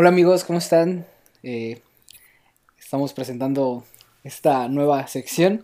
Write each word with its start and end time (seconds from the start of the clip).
Hola 0.00 0.08
amigos, 0.08 0.44
¿cómo 0.44 0.58
están? 0.58 1.04
Eh, 1.42 1.82
estamos 2.78 3.12
presentando 3.12 3.84
esta 4.24 4.66
nueva 4.66 5.06
sección. 5.08 5.60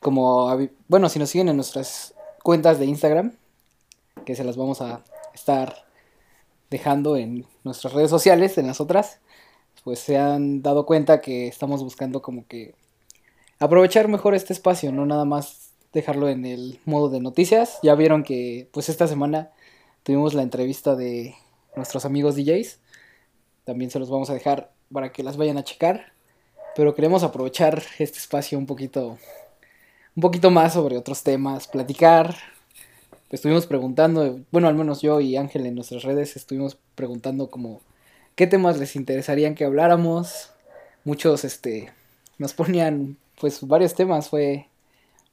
Como, 0.00 0.68
bueno, 0.88 1.08
si 1.08 1.20
nos 1.20 1.30
siguen 1.30 1.50
en 1.50 1.54
nuestras 1.54 2.12
cuentas 2.42 2.80
de 2.80 2.86
Instagram, 2.86 3.36
que 4.24 4.34
se 4.34 4.42
las 4.42 4.56
vamos 4.56 4.82
a 4.82 5.04
estar 5.32 5.86
dejando 6.70 7.16
en 7.16 7.46
nuestras 7.62 7.92
redes 7.92 8.10
sociales, 8.10 8.58
en 8.58 8.66
las 8.66 8.80
otras, 8.80 9.20
pues 9.84 10.00
se 10.00 10.18
han 10.18 10.60
dado 10.60 10.84
cuenta 10.84 11.20
que 11.20 11.46
estamos 11.46 11.84
buscando 11.84 12.22
como 12.22 12.48
que 12.48 12.74
aprovechar 13.60 14.08
mejor 14.08 14.34
este 14.34 14.54
espacio, 14.54 14.90
no 14.90 15.06
nada 15.06 15.24
más 15.24 15.70
dejarlo 15.92 16.28
en 16.28 16.46
el 16.46 16.80
modo 16.84 17.10
de 17.10 17.20
noticias. 17.20 17.78
Ya 17.84 17.94
vieron 17.94 18.24
que 18.24 18.68
pues 18.72 18.88
esta 18.88 19.06
semana 19.06 19.52
tuvimos 20.02 20.34
la 20.34 20.42
entrevista 20.42 20.96
de 20.96 21.36
nuestros 21.76 22.04
amigos 22.04 22.34
DJs 22.34 22.80
también 23.66 23.90
se 23.90 23.98
los 23.98 24.08
vamos 24.08 24.30
a 24.30 24.34
dejar 24.34 24.70
para 24.92 25.12
que 25.12 25.22
las 25.22 25.36
vayan 25.36 25.58
a 25.58 25.64
checar. 25.64 26.12
Pero 26.74 26.94
queremos 26.94 27.22
aprovechar 27.22 27.82
este 27.98 28.18
espacio 28.18 28.56
un 28.56 28.66
poquito, 28.66 29.18
un 30.14 30.20
poquito 30.20 30.50
más 30.50 30.74
sobre 30.74 30.96
otros 30.96 31.22
temas, 31.22 31.66
platicar. 31.66 32.36
Estuvimos 33.30 33.66
preguntando, 33.66 34.38
bueno, 34.52 34.68
al 34.68 34.76
menos 34.76 35.02
yo 35.02 35.20
y 35.20 35.36
Ángel 35.36 35.66
en 35.66 35.74
nuestras 35.74 36.04
redes 36.04 36.36
estuvimos 36.36 36.78
preguntando 36.94 37.50
como 37.50 37.80
qué 38.36 38.46
temas 38.46 38.78
les 38.78 38.94
interesarían 38.94 39.56
que 39.56 39.64
habláramos. 39.64 40.50
Muchos 41.04 41.44
este 41.44 41.92
nos 42.38 42.54
ponían 42.54 43.16
pues 43.40 43.66
varios 43.66 43.94
temas, 43.94 44.28
fue 44.28 44.68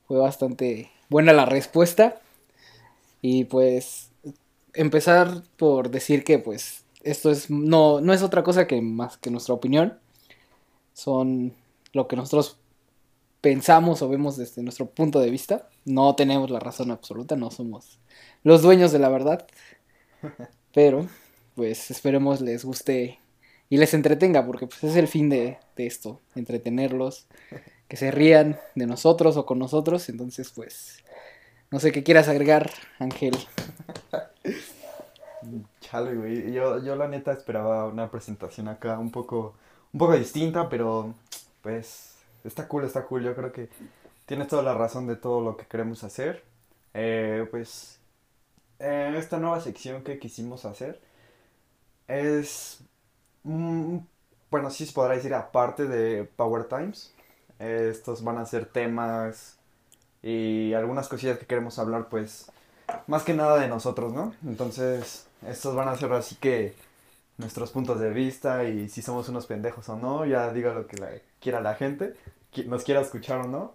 fue 0.08 0.18
bastante 0.18 0.92
buena 1.10 1.34
la 1.34 1.46
respuesta. 1.46 2.20
Y 3.22 3.46
pues 3.46 4.10
empezar 4.74 5.44
por 5.58 5.92
decir 5.92 6.24
que 6.24 6.40
pues 6.40 6.83
esto 7.04 7.32
es 7.32 7.50
no, 7.50 8.02
no 8.02 8.14
es 8.14 8.24
otra 8.24 8.44
cosa 8.44 8.68
que 8.68 8.82
más 8.82 9.18
que 9.18 9.32
nuestra 9.32 9.54
opinión. 9.54 10.00
Son 10.94 11.54
lo 11.92 12.08
que 12.08 12.16
nosotros 12.16 12.58
pensamos 13.42 14.02
o 14.02 14.10
vemos 14.10 14.38
desde 14.38 14.64
nuestro 14.64 14.88
punto 14.88 15.20
de 15.20 15.30
vista. 15.30 15.70
No 15.86 16.16
tenemos 16.16 16.50
la 16.50 16.60
razón 16.60 16.92
absoluta, 16.92 17.36
no 17.36 17.52
somos 17.52 18.00
los 18.44 18.62
dueños 18.62 18.92
de 18.92 19.00
la 19.00 19.10
verdad. 19.10 19.46
Pero, 20.74 21.08
pues 21.56 21.92
esperemos 21.92 22.42
les 22.42 22.64
guste 22.66 23.20
y 23.70 23.78
les 23.78 23.94
entretenga, 23.94 24.46
porque 24.46 24.68
pues, 24.68 24.84
es 24.84 24.96
el 24.96 25.08
fin 25.08 25.30
de, 25.30 25.58
de 25.76 25.88
esto, 25.88 26.22
entretenerlos, 26.36 27.28
que 27.88 27.98
se 27.98 28.12
rían 28.12 28.60
de 28.76 28.88
nosotros 28.88 29.36
o 29.38 29.46
con 29.46 29.60
nosotros. 29.60 30.10
Entonces, 30.10 30.52
pues, 30.56 31.04
no 31.70 31.80
sé 31.80 31.92
qué 31.92 32.04
quieras 32.04 32.28
agregar, 32.28 32.72
Ángel. 33.00 33.36
Chale, 35.94 36.16
güey. 36.16 36.52
Yo, 36.52 36.80
yo 36.80 36.96
la 36.96 37.08
neta 37.08 37.32
esperaba 37.32 37.86
una 37.86 38.10
presentación 38.10 38.68
acá 38.68 38.98
un 38.98 39.12
poco, 39.12 39.54
un 39.92 40.00
poco 40.00 40.14
distinta, 40.14 40.68
pero 40.68 41.14
pues 41.62 42.16
está 42.44 42.68
cool, 42.68 42.86
está 42.86 43.06
cool. 43.06 43.22
Yo 43.24 43.36
creo 43.36 43.52
que 43.52 43.70
tienes 44.26 44.48
toda 44.48 44.64
la 44.64 44.74
razón 44.74 45.06
de 45.06 45.16
todo 45.18 45.42
lo 45.42 45.56
que 45.56 45.68
queremos 45.68 46.04
hacer. 46.04 46.44
Eh, 46.96 47.48
pues 47.52 48.00
en 48.80 49.14
esta 49.14 49.38
nueva 49.38 49.62
sección 49.62 50.04
que 50.04 50.18
quisimos 50.18 50.66
hacer 50.66 51.00
es, 52.08 52.80
bueno, 53.44 54.72
sí 54.72 54.88
se 54.88 54.94
podrá 54.94 55.14
decir 55.14 55.36
aparte 55.36 55.86
de 55.86 56.24
Power 56.24 56.64
Times. 56.64 57.14
estos 57.60 58.24
van 58.24 58.40
a 58.40 58.48
ser 58.48 58.66
temas 58.66 59.60
y 60.24 60.74
algunas 60.74 61.08
cosillas 61.08 61.38
que 61.38 61.46
queremos 61.46 61.78
hablar, 61.78 62.10
pues 62.10 62.52
más 63.06 63.22
que 63.22 63.36
nada 63.36 63.60
de 63.60 63.68
nosotros, 63.68 64.12
¿no? 64.12 64.34
Entonces, 64.44 65.28
estos 65.48 65.76
van 65.76 65.88
a 65.88 65.96
ser 65.96 66.12
así 66.14 66.36
que 66.36 66.74
nuestros 67.38 67.72
puntos 67.72 68.00
de 68.00 68.12
vista 68.12 68.64
y 68.64 68.90
si 68.90 69.02
somos 69.02 69.28
unos 69.30 69.46
pendejos 69.46 69.90
o 69.90 69.96
no, 69.96 70.26
ya 70.26 70.52
diga 70.54 70.74
lo 70.74 70.88
que 70.88 71.22
quiera 71.40 71.62
la 71.62 71.76
gente, 71.76 72.14
nos 72.68 72.84
quiera 72.84 73.02
escuchar 73.02 73.42
o 73.42 73.48
no. 73.48 73.74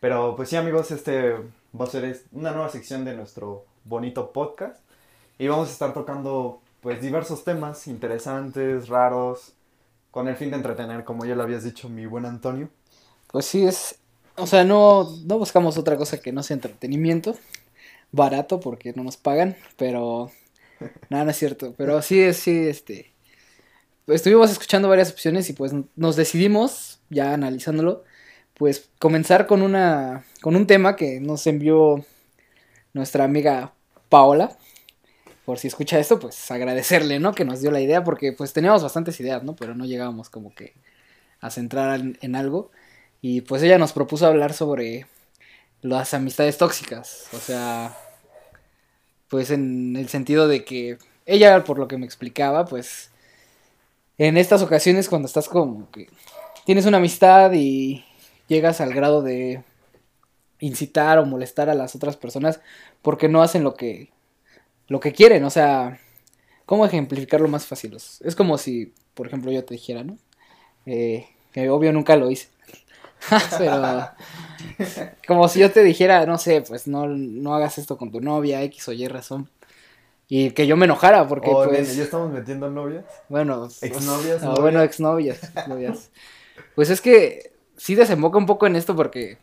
Pero 0.00 0.36
pues 0.36 0.48
sí 0.48 0.56
amigos, 0.56 0.90
este 0.90 1.34
va 1.78 1.84
a 1.84 1.90
ser 1.90 2.22
una 2.32 2.52
nueva 2.52 2.68
sección 2.68 3.04
de 3.04 3.14
nuestro 3.14 3.64
bonito 3.84 4.32
podcast 4.32 4.78
y 5.38 5.48
vamos 5.48 5.68
a 5.68 5.72
estar 5.72 5.94
tocando 5.94 6.60
pues 6.80 7.00
diversos 7.00 7.44
temas 7.44 7.86
interesantes, 7.86 8.88
raros, 8.88 9.52
con 10.10 10.28
el 10.28 10.36
fin 10.36 10.50
de 10.50 10.56
entretener, 10.56 11.04
como 11.04 11.24
ya 11.24 11.34
lo 11.34 11.42
habías 11.42 11.64
dicho 11.64 11.88
mi 11.88 12.06
buen 12.06 12.24
Antonio. 12.24 12.68
Pues 13.30 13.46
sí, 13.46 13.66
es, 13.66 13.98
o 14.36 14.46
sea, 14.46 14.64
no, 14.64 15.08
no 15.24 15.38
buscamos 15.38 15.76
otra 15.78 15.96
cosa 15.96 16.18
que 16.18 16.32
no 16.32 16.42
sea 16.42 16.54
entretenimiento, 16.54 17.36
barato 18.12 18.60
porque 18.60 18.92
no 18.94 19.04
nos 19.04 19.16
pagan, 19.16 19.56
pero 19.76 20.30
no, 21.10 21.24
no 21.24 21.30
es 21.30 21.36
cierto, 21.36 21.74
pero 21.76 22.02
sí, 22.02 22.32
sí, 22.32 22.66
este, 22.68 23.12
estuvimos 24.06 24.50
escuchando 24.50 24.88
varias 24.88 25.10
opciones 25.10 25.48
y 25.50 25.52
pues 25.52 25.72
nos 25.96 26.16
decidimos, 26.16 27.00
ya 27.10 27.32
analizándolo, 27.32 28.04
pues 28.54 28.88
comenzar 28.98 29.46
con 29.46 29.62
una, 29.62 30.24
con 30.40 30.56
un 30.56 30.66
tema 30.66 30.96
que 30.96 31.20
nos 31.20 31.46
envió 31.46 32.04
nuestra 32.92 33.24
amiga 33.24 33.74
Paola. 34.08 34.56
Por 35.44 35.58
si 35.58 35.68
escucha 35.68 35.98
esto, 35.98 36.18
pues 36.18 36.50
agradecerle, 36.50 37.20
¿no? 37.20 37.32
Que 37.32 37.44
nos 37.44 37.60
dio 37.60 37.70
la 37.70 37.80
idea, 37.80 38.02
porque 38.02 38.32
pues 38.32 38.52
teníamos 38.52 38.82
bastantes 38.82 39.20
ideas, 39.20 39.44
¿no? 39.44 39.54
Pero 39.54 39.74
no 39.74 39.84
llegábamos 39.84 40.28
como 40.28 40.52
que 40.54 40.74
a 41.40 41.50
centrar 41.50 42.00
en 42.20 42.36
algo. 42.36 42.72
Y 43.20 43.42
pues 43.42 43.62
ella 43.62 43.78
nos 43.78 43.92
propuso 43.92 44.26
hablar 44.26 44.54
sobre 44.54 45.06
las 45.82 46.14
amistades 46.14 46.58
tóxicas. 46.58 47.28
O 47.32 47.38
sea, 47.38 47.96
pues 49.28 49.50
en 49.50 49.96
el 49.96 50.08
sentido 50.08 50.48
de 50.48 50.64
que 50.64 50.98
ella, 51.26 51.64
por 51.64 51.78
lo 51.78 51.88
que 51.88 51.98
me 51.98 52.06
explicaba, 52.06 52.64
pues 52.66 53.10
en 54.18 54.36
estas 54.36 54.62
ocasiones 54.62 55.08
cuando 55.08 55.26
estás 55.26 55.48
como 55.48 55.90
que 55.90 56.08
tienes 56.64 56.86
una 56.86 56.98
amistad 56.98 57.52
y 57.52 58.04
llegas 58.48 58.80
al 58.80 58.94
grado 58.94 59.22
de 59.22 59.62
incitar 60.60 61.18
o 61.18 61.26
molestar 61.26 61.68
a 61.68 61.74
las 61.74 61.94
otras 61.94 62.16
personas 62.16 62.60
porque 63.02 63.28
no 63.28 63.42
hacen 63.42 63.62
lo 63.62 63.74
que 63.74 64.10
lo 64.88 65.00
que 65.00 65.12
quieren, 65.12 65.44
o 65.44 65.50
sea, 65.50 65.98
¿cómo 66.64 66.86
ejemplificarlo 66.86 67.48
más 67.48 67.66
fácil? 67.66 67.96
Es 67.96 68.36
como 68.36 68.56
si, 68.56 68.94
por 69.14 69.26
ejemplo, 69.26 69.50
yo 69.50 69.64
te 69.64 69.74
dijera, 69.74 70.04
¿no? 70.04 70.16
Eh, 70.86 71.26
que 71.52 71.68
obvio 71.70 71.92
nunca 71.92 72.16
lo 72.16 72.30
hice. 72.30 72.48
Pero 73.58 74.10
como 75.26 75.48
si 75.48 75.60
yo 75.60 75.70
te 75.70 75.82
dijera, 75.82 76.26
no 76.26 76.38
sé, 76.38 76.62
pues 76.62 76.86
no, 76.86 77.06
no 77.06 77.54
hagas 77.54 77.78
esto 77.78 77.96
con 77.96 78.10
tu 78.10 78.20
novia, 78.20 78.62
X 78.62 78.88
o 78.88 78.92
Y 78.92 79.08
razón. 79.08 79.48
Y 80.28 80.50
que 80.50 80.66
yo 80.66 80.76
me 80.76 80.86
enojara, 80.86 81.28
porque 81.28 81.50
oh, 81.50 81.64
pues. 81.64 81.96
¿Ya 81.96 82.02
estamos 82.02 82.32
metiendo 82.32 82.68
novias? 82.68 83.04
Bueno, 83.28 83.68
exnovias. 83.80 84.42
No, 84.42 84.54
bueno, 84.56 84.82
exnovias, 84.82 85.38
novias. 85.68 86.10
Pues 86.74 86.90
es 86.90 87.00
que 87.00 87.52
sí 87.76 87.94
desemboca 87.94 88.38
un 88.38 88.46
poco 88.46 88.66
en 88.66 88.76
esto 88.76 88.96
porque 88.96 89.38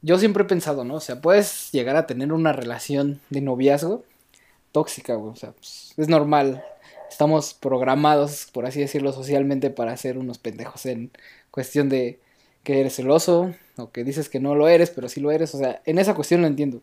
yo 0.00 0.18
siempre 0.18 0.44
he 0.44 0.46
pensado, 0.46 0.84
¿no? 0.84 0.94
O 0.94 1.00
sea, 1.00 1.20
puedes 1.20 1.70
llegar 1.72 1.96
a 1.96 2.06
tener 2.06 2.32
una 2.32 2.52
relación 2.52 3.20
de 3.28 3.40
noviazgo 3.40 4.04
tóxica, 4.72 5.14
güey. 5.14 5.32
O 5.32 5.36
sea, 5.36 5.52
pues, 5.52 5.94
es 5.96 6.08
normal. 6.08 6.64
Estamos 7.10 7.54
programados, 7.54 8.48
por 8.52 8.66
así 8.66 8.80
decirlo, 8.80 9.12
socialmente 9.12 9.70
para 9.70 9.96
ser 9.96 10.18
unos 10.18 10.38
pendejos 10.38 10.86
en 10.86 11.10
cuestión 11.56 11.88
de 11.88 12.20
que 12.64 12.80
eres 12.80 12.96
celoso 12.96 13.54
o 13.78 13.90
que 13.90 14.04
dices 14.04 14.28
que 14.28 14.40
no 14.40 14.54
lo 14.54 14.68
eres, 14.68 14.90
pero 14.90 15.08
sí 15.08 15.20
lo 15.20 15.30
eres. 15.30 15.54
O 15.54 15.58
sea, 15.58 15.80
en 15.86 15.98
esa 15.98 16.14
cuestión 16.14 16.42
lo 16.42 16.46
entiendo. 16.46 16.82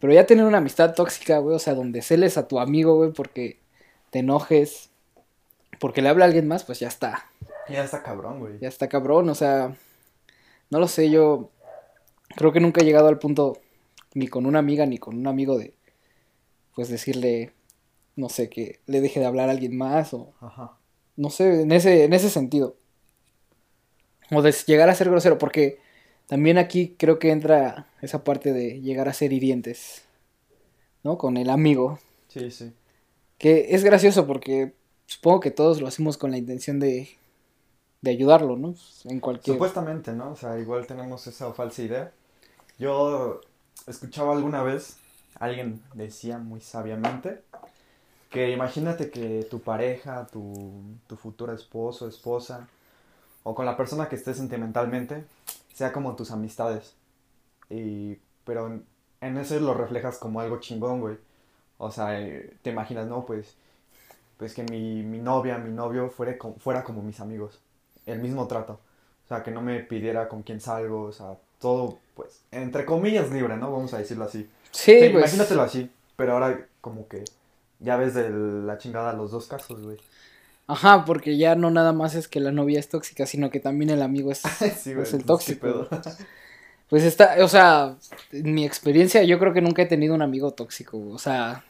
Pero 0.00 0.12
ya 0.12 0.26
tener 0.26 0.44
una 0.44 0.58
amistad 0.58 0.94
tóxica, 0.94 1.38
güey, 1.38 1.56
o 1.56 1.58
sea, 1.58 1.74
donde 1.74 2.02
celes 2.02 2.36
a 2.36 2.46
tu 2.46 2.60
amigo, 2.60 2.94
güey, 2.94 3.10
porque 3.10 3.58
te 4.10 4.18
enojes, 4.18 4.90
porque 5.80 6.02
le 6.02 6.10
habla 6.10 6.26
a 6.26 6.28
alguien 6.28 6.46
más, 6.46 6.64
pues 6.64 6.78
ya 6.78 6.88
está. 6.88 7.30
Ya 7.70 7.82
está 7.82 8.02
cabrón, 8.02 8.40
güey. 8.40 8.58
Ya 8.60 8.68
está 8.68 8.86
cabrón, 8.86 9.30
o 9.30 9.34
sea, 9.34 9.74
no 10.68 10.78
lo 10.78 10.88
sé, 10.88 11.08
yo 11.08 11.48
creo 12.36 12.52
que 12.52 12.60
nunca 12.60 12.82
he 12.82 12.84
llegado 12.84 13.08
al 13.08 13.18
punto, 13.18 13.62
ni 14.12 14.28
con 14.28 14.44
una 14.44 14.58
amiga, 14.58 14.84
ni 14.84 14.98
con 14.98 15.16
un 15.16 15.26
amigo 15.26 15.56
de, 15.56 15.72
pues 16.74 16.90
decirle, 16.90 17.54
no 18.14 18.28
sé, 18.28 18.50
que 18.50 18.80
le 18.84 19.00
deje 19.00 19.20
de 19.20 19.26
hablar 19.26 19.48
a 19.48 19.52
alguien 19.52 19.74
más 19.74 20.12
o... 20.12 20.34
Ajá. 20.38 20.76
No 21.16 21.30
sé, 21.30 21.62
en 21.62 21.72
ese, 21.72 22.04
en 22.04 22.12
ese 22.12 22.28
sentido. 22.28 22.76
O 24.32 24.42
de 24.42 24.52
llegar 24.66 24.88
a 24.88 24.94
ser 24.94 25.10
grosero, 25.10 25.38
porque 25.38 25.78
también 26.26 26.58
aquí 26.58 26.96
creo 26.98 27.18
que 27.18 27.30
entra 27.30 27.86
esa 28.00 28.24
parte 28.24 28.52
de 28.52 28.80
llegar 28.80 29.08
a 29.08 29.12
ser 29.12 29.32
hirientes, 29.32 30.04
¿no? 31.02 31.18
Con 31.18 31.36
el 31.36 31.50
amigo. 31.50 31.98
Sí, 32.28 32.50
sí. 32.50 32.72
Que 33.36 33.74
es 33.74 33.84
gracioso 33.84 34.26
porque 34.26 34.72
supongo 35.06 35.40
que 35.40 35.50
todos 35.50 35.80
lo 35.80 35.86
hacemos 35.86 36.16
con 36.16 36.30
la 36.30 36.38
intención 36.38 36.80
de, 36.80 37.10
de 38.00 38.10
ayudarlo, 38.10 38.56
¿no? 38.56 38.74
En 39.04 39.20
cualquier... 39.20 39.56
Supuestamente, 39.56 40.12
¿no? 40.12 40.32
O 40.32 40.36
sea, 40.36 40.58
igual 40.58 40.86
tenemos 40.86 41.26
esa 41.26 41.52
falsa 41.52 41.82
idea. 41.82 42.12
Yo 42.78 43.40
escuchaba 43.86 44.32
alguna 44.32 44.62
vez, 44.62 44.96
alguien 45.38 45.82
decía 45.94 46.38
muy 46.38 46.60
sabiamente, 46.60 47.42
que 48.30 48.50
imagínate 48.50 49.10
que 49.10 49.46
tu 49.50 49.60
pareja, 49.60 50.26
tu, 50.32 50.82
tu 51.06 51.16
futura 51.16 51.52
esposo, 51.52 52.08
esposa, 52.08 52.68
o 53.44 53.54
con 53.54 53.66
la 53.66 53.76
persona 53.76 54.08
que 54.08 54.16
estés 54.16 54.36
sentimentalmente, 54.36 55.24
sea 55.74 55.92
como 55.92 56.16
tus 56.16 56.30
amistades. 56.30 56.94
Y, 57.70 58.18
pero 58.44 58.66
en, 58.68 58.84
en 59.20 59.38
eso 59.38 59.58
lo 59.60 59.74
reflejas 59.74 60.18
como 60.18 60.40
algo 60.40 60.60
chingón, 60.60 61.00
güey. 61.00 61.16
O 61.78 61.90
sea, 61.90 62.20
eh, 62.20 62.56
te 62.62 62.70
imaginas, 62.70 63.06
no, 63.06 63.24
pues, 63.24 63.56
pues 64.36 64.54
que 64.54 64.62
mi, 64.64 65.02
mi 65.02 65.18
novia, 65.18 65.58
mi 65.58 65.70
novio 65.72 66.10
fuera, 66.10 66.36
fuera 66.58 66.84
como 66.84 67.02
mis 67.02 67.20
amigos. 67.20 67.60
El 68.06 68.20
mismo 68.20 68.46
trato. 68.46 68.74
O 69.24 69.28
sea, 69.28 69.42
que 69.42 69.50
no 69.50 69.62
me 69.62 69.80
pidiera 69.80 70.28
con 70.28 70.42
quién 70.42 70.60
salgo, 70.60 71.02
o 71.04 71.12
sea, 71.12 71.36
todo, 71.60 71.98
pues, 72.14 72.40
entre 72.50 72.84
comillas 72.84 73.30
libre, 73.30 73.56
¿no? 73.56 73.72
Vamos 73.72 73.94
a 73.94 73.98
decirlo 73.98 74.24
así. 74.24 74.48
Sí, 74.70 74.92
Sí, 75.00 75.08
pues. 75.10 75.24
imagínatelo 75.24 75.62
así, 75.62 75.90
pero 76.16 76.32
ahora 76.34 76.66
como 76.80 77.06
que 77.08 77.24
ya 77.78 77.96
ves 77.96 78.14
de 78.14 78.30
la 78.30 78.78
chingada 78.78 79.12
los 79.12 79.30
dos 79.30 79.46
casos, 79.46 79.82
güey. 79.82 79.98
Ajá, 80.72 81.04
porque 81.04 81.36
ya 81.36 81.54
no 81.54 81.70
nada 81.70 81.92
más 81.92 82.14
es 82.14 82.28
que 82.28 82.40
la 82.40 82.50
novia 82.50 82.80
es 82.80 82.88
tóxica, 82.88 83.26
sino 83.26 83.50
que 83.50 83.60
también 83.60 83.90
el 83.90 84.00
amigo 84.00 84.32
es, 84.32 84.38
sí, 84.80 84.92
es 84.92 85.12
el 85.12 85.24
tóxico. 85.24 85.88
Pues 86.88 87.04
está, 87.04 87.36
o 87.42 87.48
sea, 87.48 87.96
en 88.32 88.52
mi 88.52 88.66
experiencia 88.66 89.22
yo 89.22 89.38
creo 89.38 89.54
que 89.54 89.62
nunca 89.62 89.80
he 89.80 89.86
tenido 89.86 90.14
un 90.14 90.20
amigo 90.20 90.50
tóxico, 90.50 90.98
o 90.98 91.18
sea, 91.18 91.64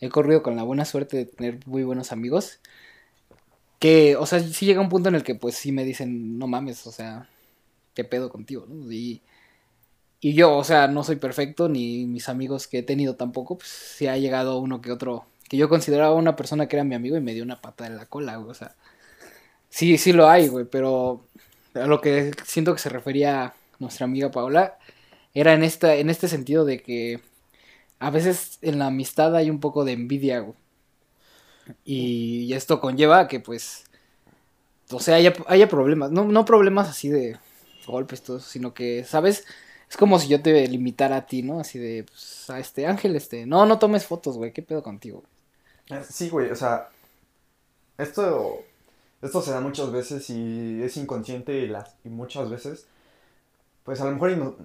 he 0.00 0.08
corrido 0.08 0.42
con 0.42 0.56
la 0.56 0.64
buena 0.64 0.84
suerte 0.84 1.16
de 1.18 1.26
tener 1.26 1.60
muy 1.64 1.84
buenos 1.84 2.10
amigos, 2.10 2.58
que, 3.78 4.16
o 4.16 4.26
sea, 4.26 4.40
sí 4.40 4.66
llega 4.66 4.80
un 4.80 4.88
punto 4.88 5.08
en 5.08 5.14
el 5.14 5.22
que 5.22 5.36
pues 5.36 5.54
sí 5.54 5.70
me 5.70 5.84
dicen, 5.84 6.38
no 6.38 6.48
mames, 6.48 6.88
o 6.88 6.90
sea, 6.90 7.28
qué 7.94 8.02
pedo 8.02 8.28
contigo, 8.28 8.66
¿no? 8.68 8.90
Y, 8.90 9.22
y 10.20 10.34
yo, 10.34 10.56
o 10.56 10.64
sea, 10.64 10.88
no 10.88 11.04
soy 11.04 11.16
perfecto, 11.16 11.68
ni 11.68 12.04
mis 12.06 12.28
amigos 12.28 12.66
que 12.66 12.78
he 12.78 12.82
tenido 12.82 13.14
tampoco, 13.14 13.58
pues 13.58 13.68
sí 13.70 14.08
ha 14.08 14.16
llegado 14.16 14.58
uno 14.58 14.80
que 14.80 14.90
otro, 14.90 15.26
que 15.48 15.56
yo 15.56 15.68
consideraba 15.68 16.14
una 16.14 16.36
persona 16.36 16.68
que 16.68 16.76
era 16.76 16.84
mi 16.84 16.94
amigo 16.94 17.16
y 17.16 17.20
me 17.20 17.34
dio 17.34 17.44
una 17.44 17.60
pata 17.60 17.86
en 17.86 17.96
la 17.96 18.06
cola, 18.06 18.36
güey, 18.36 18.50
o 18.50 18.54
sea, 18.54 18.74
sí, 19.68 19.98
sí 19.98 20.12
lo 20.12 20.28
hay, 20.28 20.48
güey, 20.48 20.64
pero 20.64 21.24
a 21.74 21.86
lo 21.86 22.00
que 22.00 22.32
siento 22.44 22.72
que 22.74 22.80
se 22.80 22.88
refería 22.88 23.54
nuestra 23.78 24.04
amiga 24.04 24.30
Paola 24.30 24.78
era 25.34 25.52
en 25.52 25.62
esta 25.62 25.94
en 25.96 26.10
este 26.10 26.28
sentido 26.28 26.64
de 26.64 26.80
que 26.80 27.20
a 27.98 28.10
veces 28.10 28.58
en 28.62 28.78
la 28.78 28.86
amistad 28.86 29.36
hay 29.36 29.50
un 29.50 29.60
poco 29.60 29.84
de 29.84 29.92
envidia 29.92 30.40
güey. 30.40 30.54
y, 31.84 32.52
esto 32.54 32.80
conlleva 32.80 33.20
a 33.20 33.28
que 33.28 33.40
pues 33.40 33.84
o 34.90 35.00
sea 35.00 35.16
haya, 35.16 35.34
haya 35.48 35.68
problemas 35.68 36.10
no, 36.10 36.24
no 36.24 36.44
problemas 36.44 36.88
así 36.88 37.08
de 37.08 37.36
golpes 37.86 38.22
todo 38.22 38.38
eso, 38.38 38.48
sino 38.48 38.74
que 38.74 39.04
sabes 39.04 39.44
es 39.88 39.96
como 39.96 40.18
si 40.18 40.28
yo 40.28 40.42
te 40.42 40.66
limitara 40.68 41.16
a 41.16 41.26
ti 41.26 41.42
no 41.42 41.60
así 41.60 41.78
de 41.78 42.04
pues, 42.04 42.48
a 42.50 42.58
este 42.58 42.86
Ángel 42.86 43.16
este 43.16 43.46
no 43.46 43.66
no 43.66 43.78
tomes 43.78 44.06
fotos 44.06 44.36
güey 44.36 44.52
qué 44.52 44.62
pedo 44.62 44.82
contigo 44.82 45.22
Sí, 46.10 46.28
güey, 46.30 46.50
o 46.50 46.56
sea, 46.56 46.88
esto, 47.98 48.60
esto 49.22 49.42
se 49.42 49.52
da 49.52 49.60
muchas 49.60 49.92
veces 49.92 50.28
y 50.30 50.82
es 50.82 50.96
inconsciente 50.96 51.54
y, 51.60 51.68
las, 51.68 51.94
y 52.04 52.08
muchas 52.10 52.50
veces, 52.50 52.86
pues 53.84 54.00
a 54.00 54.04
lo 54.04 54.12
mejor 54.12 54.56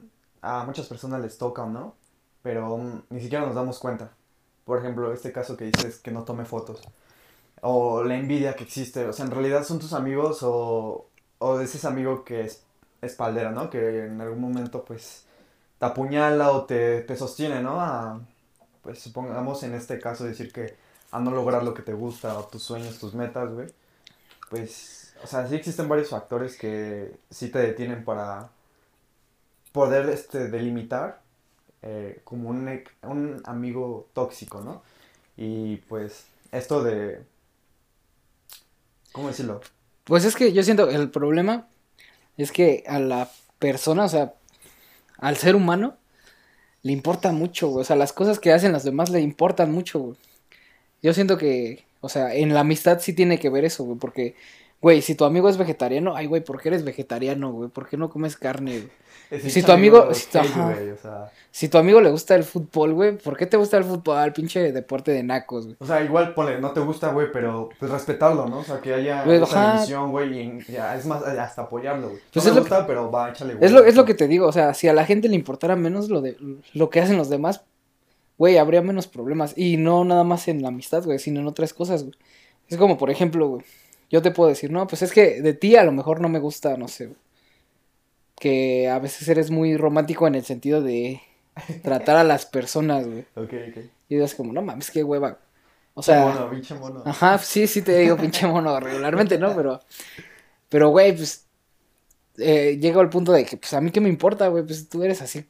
a 0.41 0.63
muchas 0.65 0.87
personas 0.87 1.21
les 1.21 1.37
toca, 1.37 1.65
¿no? 1.65 1.95
Pero 2.43 3.03
ni 3.09 3.21
siquiera 3.21 3.45
nos 3.45 3.55
damos 3.55 3.79
cuenta. 3.79 4.11
Por 4.65 4.79
ejemplo, 4.79 5.13
este 5.13 5.31
caso 5.31 5.57
que 5.57 5.65
dices 5.65 5.99
que 5.99 6.11
no 6.11 6.23
tome 6.23 6.45
fotos. 6.45 6.81
O 7.61 8.03
la 8.03 8.17
envidia 8.17 8.55
que 8.55 8.63
existe. 8.63 9.05
O 9.07 9.13
sea, 9.13 9.25
en 9.25 9.31
realidad 9.31 9.63
son 9.65 9.79
tus 9.79 9.93
amigos 9.93 10.39
o, 10.43 11.07
o 11.39 11.59
es 11.59 11.75
ese 11.75 11.87
amigo 11.87 12.25
que 12.25 12.41
es 12.41 12.63
espaldera, 13.01 13.51
¿no? 13.51 13.69
Que 13.69 14.05
en 14.05 14.21
algún 14.21 14.41
momento 14.41 14.85
pues 14.85 15.25
te 15.79 15.85
apuñala 15.85 16.51
o 16.51 16.65
te, 16.65 17.01
te 17.01 17.17
sostiene, 17.17 17.61
¿no? 17.63 17.81
A, 17.81 18.21
pues 18.83 18.99
supongamos 18.99 19.63
en 19.63 19.73
este 19.75 19.99
caso 19.99 20.25
decir 20.25 20.51
que 20.53 20.75
a 21.11 21.19
no 21.19 21.31
lograr 21.31 21.63
lo 21.63 21.73
que 21.73 21.81
te 21.81 21.93
gusta 21.93 22.37
o 22.37 22.45
tus 22.45 22.63
sueños, 22.63 22.99
tus 22.99 23.13
metas, 23.13 23.51
güey. 23.53 23.67
Pues, 24.49 25.13
o 25.23 25.27
sea, 25.27 25.47
sí 25.47 25.55
existen 25.55 25.87
varios 25.87 26.09
factores 26.09 26.57
que 26.57 27.15
sí 27.29 27.49
te 27.49 27.59
detienen 27.59 28.03
para 28.03 28.49
poder 29.71 30.09
este, 30.09 30.49
delimitar 30.49 31.21
eh, 31.81 32.21
como 32.23 32.49
un, 32.49 32.83
un 33.03 33.41
amigo 33.45 34.07
tóxico, 34.13 34.61
¿no? 34.61 34.81
Y 35.37 35.77
pues 35.77 36.25
esto 36.51 36.83
de... 36.83 37.23
¿Cómo 39.11 39.27
decirlo? 39.27 39.61
pues 40.03 40.25
es 40.25 40.35
que 40.35 40.51
yo 40.51 40.63
siento 40.63 40.89
el 40.89 41.09
problema 41.09 41.67
es 42.35 42.51
que 42.51 42.83
a 42.87 42.99
la 42.99 43.29
persona 43.59 44.05
o 44.05 44.09
sea 44.09 44.33
al 45.17 45.37
ser 45.37 45.55
humano 45.55 45.95
le 46.83 46.91
importa 46.91 47.31
mucho, 47.31 47.69
güey. 47.69 47.81
O 47.81 47.85
sea, 47.85 47.95
las 47.95 48.11
cosas 48.11 48.39
que 48.39 48.51
hacen 48.51 48.71
las 48.71 48.83
demás 48.83 49.09
le 49.09 49.21
importan 49.21 49.71
mucho, 49.71 49.99
güey. 49.99 50.17
Yo 51.01 51.13
siento 51.13 51.37
que, 51.37 51.83
o 52.01 52.09
sea, 52.09 52.33
en 52.35 52.53
la 52.53 52.61
amistad 52.61 52.99
sí 52.99 53.13
tiene 53.13 53.39
que 53.39 53.49
ver 53.49 53.65
eso, 53.65 53.83
güey. 53.83 53.97
Porque, 53.97 54.35
güey, 54.81 55.01
si 55.01 55.15
tu 55.15 55.25
amigo 55.25 55.49
es 55.49 55.57
vegetariano, 55.57 56.15
ay, 56.15 56.27
güey, 56.27 56.43
¿por 56.43 56.61
qué 56.61 56.69
eres 56.69 56.83
vegetariano, 56.83 57.51
güey? 57.51 57.69
¿Por 57.69 57.87
qué 57.87 57.97
no 57.97 58.09
comes 58.09 58.37
carne, 58.37 58.79
güey? 58.79 59.01
Es 59.31 59.53
si 59.53 59.63
tu 59.63 59.71
amigo- 59.71 60.13
si 60.13 60.27
tu- 60.29 60.39
güey, 60.39 60.89
o 60.89 60.97
sea... 60.97 61.31
Si 61.51 61.69
tu 61.69 61.77
amigo 61.77 62.01
le 62.01 62.09
gusta 62.11 62.35
el 62.35 62.43
fútbol, 62.43 62.93
güey, 62.93 63.17
¿por 63.17 63.37
qué 63.37 63.45
te 63.45 63.55
gusta 63.55 63.77
el 63.77 63.85
fútbol? 63.85 64.33
Pinche 64.33 64.73
deporte 64.73 65.11
de 65.11 65.23
nacos, 65.23 65.65
güey. 65.65 65.77
O 65.79 65.85
sea, 65.85 66.03
igual, 66.03 66.33
ponle, 66.33 66.59
no 66.59 66.71
te 66.71 66.81
gusta, 66.81 67.13
güey, 67.13 67.27
pero 67.31 67.69
pues 67.79 67.89
respetarlo, 67.89 68.47
¿no? 68.49 68.59
O 68.59 68.63
sea, 68.65 68.81
que 68.81 68.93
haya 68.93 69.23
Güey, 69.23 69.41
esa 69.41 69.85
güey, 70.07 70.37
y 70.67 70.71
ya, 70.73 70.97
es 70.97 71.05
más, 71.05 71.23
hasta 71.23 71.61
apoyarlo, 71.61 72.09
güey. 72.09 72.19
Pues 72.33 72.45
no 72.45 72.51
me 72.51 72.59
lo 72.59 72.63
que- 72.65 72.69
gusta, 72.69 72.87
pero 72.87 73.09
va, 73.09 73.29
échale, 73.29 73.55
Es 73.61 73.71
lo, 73.71 73.85
es 73.85 73.95
lo 73.95 74.03
que 74.03 74.15
te 74.15 74.27
digo, 74.27 74.47
o 74.47 74.51
sea, 74.51 74.73
si 74.73 74.89
a 74.89 74.93
la 74.93 75.05
gente 75.05 75.29
le 75.29 75.35
importara 75.35 75.77
menos 75.77 76.09
lo 76.09 76.19
de 76.19 76.35
lo 76.73 76.89
que 76.89 76.99
hacen 76.99 77.15
los 77.17 77.29
demás, 77.29 77.63
güey, 78.41 78.57
habría 78.57 78.81
menos 78.81 79.05
problemas. 79.05 79.53
Y 79.55 79.77
no 79.77 80.03
nada 80.03 80.23
más 80.23 80.47
en 80.47 80.63
la 80.63 80.69
amistad, 80.69 81.03
güey, 81.03 81.19
sino 81.19 81.41
en 81.41 81.47
otras 81.47 81.75
cosas, 81.75 82.01
güey. 82.01 82.15
Es 82.67 82.77
como, 82.77 82.97
por 82.97 83.11
ejemplo, 83.11 83.47
güey, 83.47 83.63
yo 84.09 84.23
te 84.23 84.31
puedo 84.31 84.49
decir, 84.49 84.71
no, 84.71 84.87
pues 84.87 85.03
es 85.03 85.11
que 85.13 85.41
de 85.43 85.53
ti 85.53 85.75
a 85.75 85.83
lo 85.83 85.91
mejor 85.91 86.21
no 86.21 86.27
me 86.27 86.39
gusta, 86.39 86.75
no 86.75 86.87
sé, 86.87 87.05
güey, 87.05 87.17
que 88.39 88.89
a 88.89 88.97
veces 88.97 89.27
eres 89.27 89.51
muy 89.51 89.77
romántico 89.77 90.25
en 90.25 90.33
el 90.33 90.43
sentido 90.43 90.81
de 90.81 91.21
tratar 91.83 92.17
a 92.17 92.23
las 92.23 92.47
personas, 92.47 93.07
güey. 93.07 93.25
Ok, 93.35 93.53
ok. 93.69 93.77
Y 94.09 94.17
es 94.19 94.33
como, 94.33 94.51
no 94.53 94.63
mames, 94.63 94.89
qué 94.89 95.03
hueva. 95.03 95.37
O 95.93 95.99
O 95.99 96.03
sea, 96.03 96.25
mono, 96.25 96.49
pinche 96.49 96.73
mono. 96.73 97.03
Ajá, 97.05 97.37
sí, 97.37 97.67
sí 97.67 97.83
te 97.83 97.95
digo 97.99 98.17
pinche 98.17 98.47
mono 98.47 98.79
regularmente, 98.79 99.37
¿no? 99.37 99.55
Pero, 99.55 99.79
pero, 100.69 100.89
güey, 100.89 101.15
pues, 101.15 101.47
eh, 102.37 102.77
llego 102.81 103.01
al 103.01 103.09
punto 103.09 103.33
de 103.33 103.45
que, 103.45 103.57
pues, 103.57 103.73
a 103.73 103.81
mí 103.81 103.91
qué 103.91 104.01
me 104.01 104.09
importa, 104.09 104.47
güey, 104.47 104.65
pues 104.65 104.89
tú 104.89 105.03
eres 105.03 105.21
así, 105.21 105.45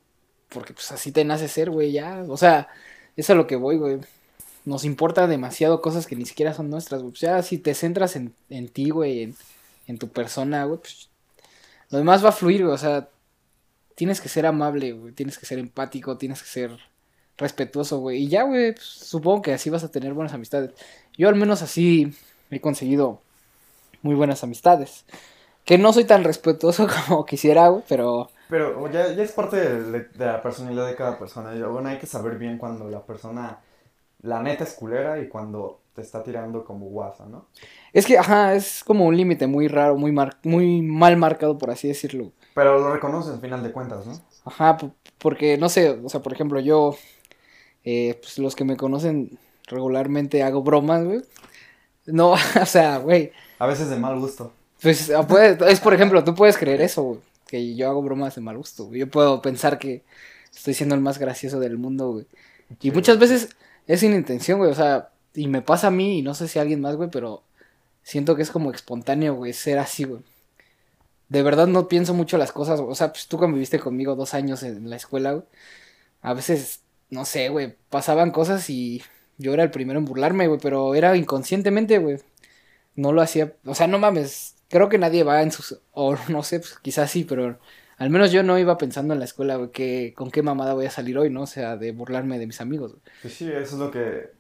porque, 0.51 0.74
pues, 0.74 0.92
así 0.92 1.12
te 1.12 1.24
nace 1.25 1.48
ser, 1.48 1.69
güey, 1.71 1.92
ya. 1.92 2.24
O 2.27 2.38
sea, 2.38 2.68
es 3.15 3.30
a 3.30 3.36
lo 3.36 3.48
que 3.48 3.56
voy, 3.56 3.77
güey. 3.77 4.00
Nos 4.65 4.86
importa 4.86 5.27
demasiado 5.27 5.81
cosas 5.81 6.07
que 6.07 6.15
ni 6.15 6.25
siquiera 6.25 6.53
son 6.53 6.69
nuestras, 6.69 7.01
güey. 7.01 7.12
Pues 7.12 7.21
ya, 7.21 7.42
si 7.42 7.57
te 7.57 7.74
centras 7.74 8.15
en, 8.15 8.33
en 8.50 8.69
ti, 8.69 8.89
güey, 8.89 9.24
en, 9.24 9.36
en 9.88 9.98
tu 9.98 10.09
persona, 10.09 10.65
güey, 10.65 10.80
pues, 10.80 11.09
lo 11.89 11.98
demás 11.98 12.24
va 12.24 12.30
a 12.30 12.33
fluir, 12.33 12.63
güey, 12.63 12.74
o 12.74 12.77
sea, 12.77 13.09
tienes 13.95 14.21
que 14.21 14.30
ser 14.30 14.45
amable, 14.45 14.94
güey, 14.94 15.13
tienes 15.13 15.38
que 15.38 15.45
ser 15.45 15.59
empático, 15.59 16.18
tienes 16.18 16.42
que 16.42 16.50
ser 16.50 16.77
respetuoso, 17.38 18.00
güey. 18.00 18.24
Y 18.24 18.27
ya, 18.30 18.44
güey, 18.44 18.74
pues, 18.74 18.86
supongo 18.86 19.42
que 19.42 19.54
así 19.54 19.69
vas 19.69 19.83
a 19.83 19.92
tener 19.92 20.13
buenas 20.13 20.33
amistades. 20.33 20.71
Yo 21.18 21.30
al 21.30 21.36
menos 21.36 21.62
así 21.62 22.13
he 22.50 22.62
conseguido 22.62 23.21
muy 24.01 24.15
buenas 24.15 24.44
amistades. 24.44 25.06
Que 25.66 25.78
no 25.78 25.94
soy 25.94 26.06
tan 26.06 26.23
respetuoso 26.23 26.87
como 27.07 27.26
quisiera, 27.26 27.69
güey, 27.69 27.83
pero... 27.87 28.30
Pero 28.52 28.92
ya, 28.92 29.14
ya 29.14 29.24
es 29.24 29.31
parte 29.31 29.56
de, 29.56 30.00
de 30.14 30.26
la 30.26 30.42
personalidad 30.42 30.86
de 30.86 30.96
cada 30.96 31.18
persona. 31.18 31.56
Y, 31.56 31.62
Bueno, 31.62 31.88
hay 31.88 31.98
que 32.00 32.06
saber 32.06 32.38
bien 32.38 32.58
cuando 32.58 32.90
la 32.90 33.02
persona, 33.06 33.60
la 34.24 34.44
neta 34.44 34.66
es 34.66 34.74
culera 34.74 35.20
y 35.20 35.30
cuando 35.30 35.80
te 35.96 36.02
está 36.02 36.22
tirando 36.22 36.66
como 36.66 36.88
guasa, 36.88 37.26
¿no? 37.28 37.48
Es 37.94 38.06
que, 38.06 38.18
ajá, 38.18 38.54
es 38.54 38.84
como 38.84 39.06
un 39.06 39.16
límite 39.16 39.48
muy 39.48 39.70
raro, 39.70 39.96
muy, 39.96 40.12
mar- 40.12 40.38
muy 40.44 40.81
mal 40.81 41.16
marcado, 41.16 41.58
por 41.58 41.72
así 41.72 41.88
decirlo. 41.88 42.34
Pero 42.54 42.78
lo 42.78 42.94
reconoces 42.94 43.34
al 43.34 43.40
final 43.40 43.64
de 43.64 43.72
cuentas, 43.72 44.06
¿no? 44.06 44.20
Ajá, 44.44 44.76
po- 44.78 44.92
porque, 45.18 45.58
no 45.58 45.70
sé, 45.70 45.90
o 46.04 46.10
sea, 46.10 46.22
por 46.22 46.34
ejemplo, 46.34 46.60
yo, 46.60 46.98
eh, 47.86 48.18
pues 48.22 48.38
los 48.40 48.56
que 48.56 48.66
me 48.66 48.78
conocen 48.78 49.38
regularmente 49.68 50.44
hago 50.44 50.62
bromas, 50.62 51.04
güey. 51.06 51.22
No, 52.06 52.34
o 52.62 52.66
sea, 52.66 52.98
güey, 53.00 53.31
A 53.60 53.66
veces 53.68 53.90
de 53.90 53.98
mal 53.98 54.20
gusto. 54.20 54.52
Pues 54.81 55.10
ah, 55.12 55.26
puede- 55.28 55.58
es 55.72 55.80
por 55.80 55.94
ejemplo, 55.94 56.24
tú 56.24 56.36
puedes 56.36 56.58
creer 56.58 56.81
eso, 56.81 57.04
güey, 57.04 57.20
que 57.52 57.76
yo 57.76 57.90
hago 57.90 58.02
bromas 58.02 58.36
de 58.36 58.42
mal 58.42 58.58
gusto. 58.58 58.86
güey. 58.86 59.02
Yo 59.02 59.10
puedo 59.12 59.42
pensar 59.42 59.78
que 59.78 60.04
estoy 60.54 60.74
siendo 60.74 60.96
el 60.96 61.02
más 61.02 61.20
gracioso 61.20 61.60
del 61.60 61.78
mundo, 61.78 62.12
güey. 62.14 62.26
Y 62.81 62.92
muchas 62.92 63.20
veces 63.20 63.50
es 63.88 64.00
sin 64.00 64.14
intención, 64.14 64.60
güey, 64.60 64.72
o 64.72 64.76
sea, 64.76 65.12
y 65.34 65.48
me 65.48 65.62
pasa 65.62 65.88
a 65.88 65.92
mí 65.92 66.20
y 66.20 66.22
no 66.22 66.34
sé 66.34 66.48
si 66.48 66.60
a 66.60 66.62
alguien 66.64 66.81
más, 66.81 66.96
güey, 66.96 67.10
pero 67.12 67.44
siento 68.04 68.36
que 68.36 68.44
es 68.44 68.52
como 68.52 68.72
espontáneo, 68.72 69.36
güey, 69.36 69.54
ser 69.54 69.80
así, 69.80 70.06
güey. 70.06 70.22
De 71.30 71.44
verdad 71.44 71.68
no 71.68 71.88
pienso 71.88 72.14
mucho 72.14 72.38
las 72.38 72.52
cosas, 72.52 72.80
güey. 72.81 72.92
o 72.92 72.96
sea, 72.96 73.12
pues 73.12 73.28
tú 73.28 73.38
conviviste 73.38 73.80
conmigo 73.80 74.16
dos 74.16 74.34
años 74.34 74.64
en 74.64 74.90
la 74.90 74.96
escuela, 74.96 75.34
güey. 75.34 75.46
A 76.22 76.34
veces, 76.34 76.81
no 77.10 77.26
sé, 77.26 77.50
güey, 77.50 77.76
pasaban 77.90 78.31
cosas 78.31 78.70
y 78.70 79.04
yo 79.38 79.54
era 79.54 79.64
el 79.64 79.72
primero 79.72 80.00
en 80.00 80.06
burlarme, 80.06 80.48
güey, 80.48 80.60
pero 80.62 80.96
era 80.96 81.18
inconscientemente, 81.18 81.98
güey 82.00 82.20
no 82.96 83.12
lo 83.12 83.22
hacía, 83.22 83.54
o 83.66 83.76
sea, 83.76 83.88
no 83.88 84.00
mames, 84.00 84.56
creo 84.71 84.90
que 84.90 84.97
nadie 84.97 85.23
va 85.23 85.42
en 85.44 85.51
sus, 85.51 85.80
o 85.94 86.16
no 86.30 86.44
sé, 86.44 86.59
pues 86.59 86.78
quizás 86.81 87.11
sí, 87.11 87.23
pero 87.23 87.59
al 87.97 88.09
menos 88.09 88.31
yo 88.31 88.42
no 88.42 88.57
iba 88.57 88.78
pensando 88.78 89.13
en 89.13 89.19
la 89.19 89.25
escuela, 89.25 89.59
que 89.71 90.13
con 90.16 90.31
qué 90.31 90.42
mamada 90.42 90.73
voy 90.73 90.87
a 90.87 90.92
salir 90.92 91.18
hoy, 91.18 91.30
¿no? 91.30 91.44
O 91.44 91.47
sea, 91.47 91.78
de 91.78 91.92
burlarme 91.92 92.40
de 92.40 92.47
mis 92.47 92.61
amigos. 92.61 92.94
güey. 92.94 93.04
Pues 93.21 93.33
sí, 93.35 93.47
eso 93.47 93.75
es 93.75 93.80
lo 93.80 93.92
que 93.92 94.31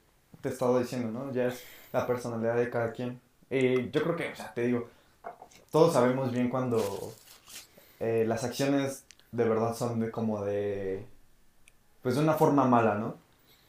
te 0.41 0.49
he 0.49 0.51
estado 0.51 0.79
diciendo, 0.79 1.11
¿no? 1.11 1.31
Ya 1.31 1.47
es 1.47 1.63
la 1.93 2.07
personalidad 2.07 2.55
de 2.55 2.69
cada 2.69 2.91
quien. 2.91 3.19
Y 3.49 3.91
yo 3.91 4.01
creo 4.01 4.15
que, 4.15 4.31
o 4.31 4.35
sea, 4.35 4.53
te 4.53 4.65
digo, 4.65 4.89
todos 5.71 5.93
sabemos 5.93 6.31
bien 6.31 6.49
cuando 6.49 7.13
eh, 7.99 8.25
las 8.27 8.43
acciones 8.43 9.03
de 9.31 9.43
verdad 9.43 9.75
son 9.75 9.99
de 9.99 10.09
como 10.09 10.43
de, 10.43 11.05
pues 12.01 12.15
de 12.15 12.21
una 12.21 12.33
forma 12.33 12.65
mala, 12.65 12.95
¿no? 12.95 13.15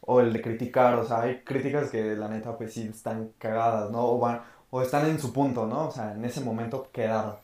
o 0.04 0.20
el 0.20 0.32
de 0.32 0.42
criticar, 0.42 0.94
o 0.96 1.06
sea, 1.06 1.22
hay 1.22 1.42
críticas 1.44 1.90
que 1.90 2.16
la 2.16 2.28
neta 2.28 2.56
pues 2.56 2.72
sí 2.74 2.88
están 2.88 3.32
cagadas, 3.38 3.90
¿no? 3.90 4.04
O, 4.04 4.18
van, 4.18 4.42
o 4.74 4.80
están 4.80 5.06
en 5.06 5.20
su 5.20 5.34
punto, 5.34 5.66
¿no? 5.66 5.88
O 5.88 5.90
sea, 5.90 6.12
en 6.12 6.24
ese 6.24 6.40
momento 6.40 6.88
quedaron. 6.92 7.36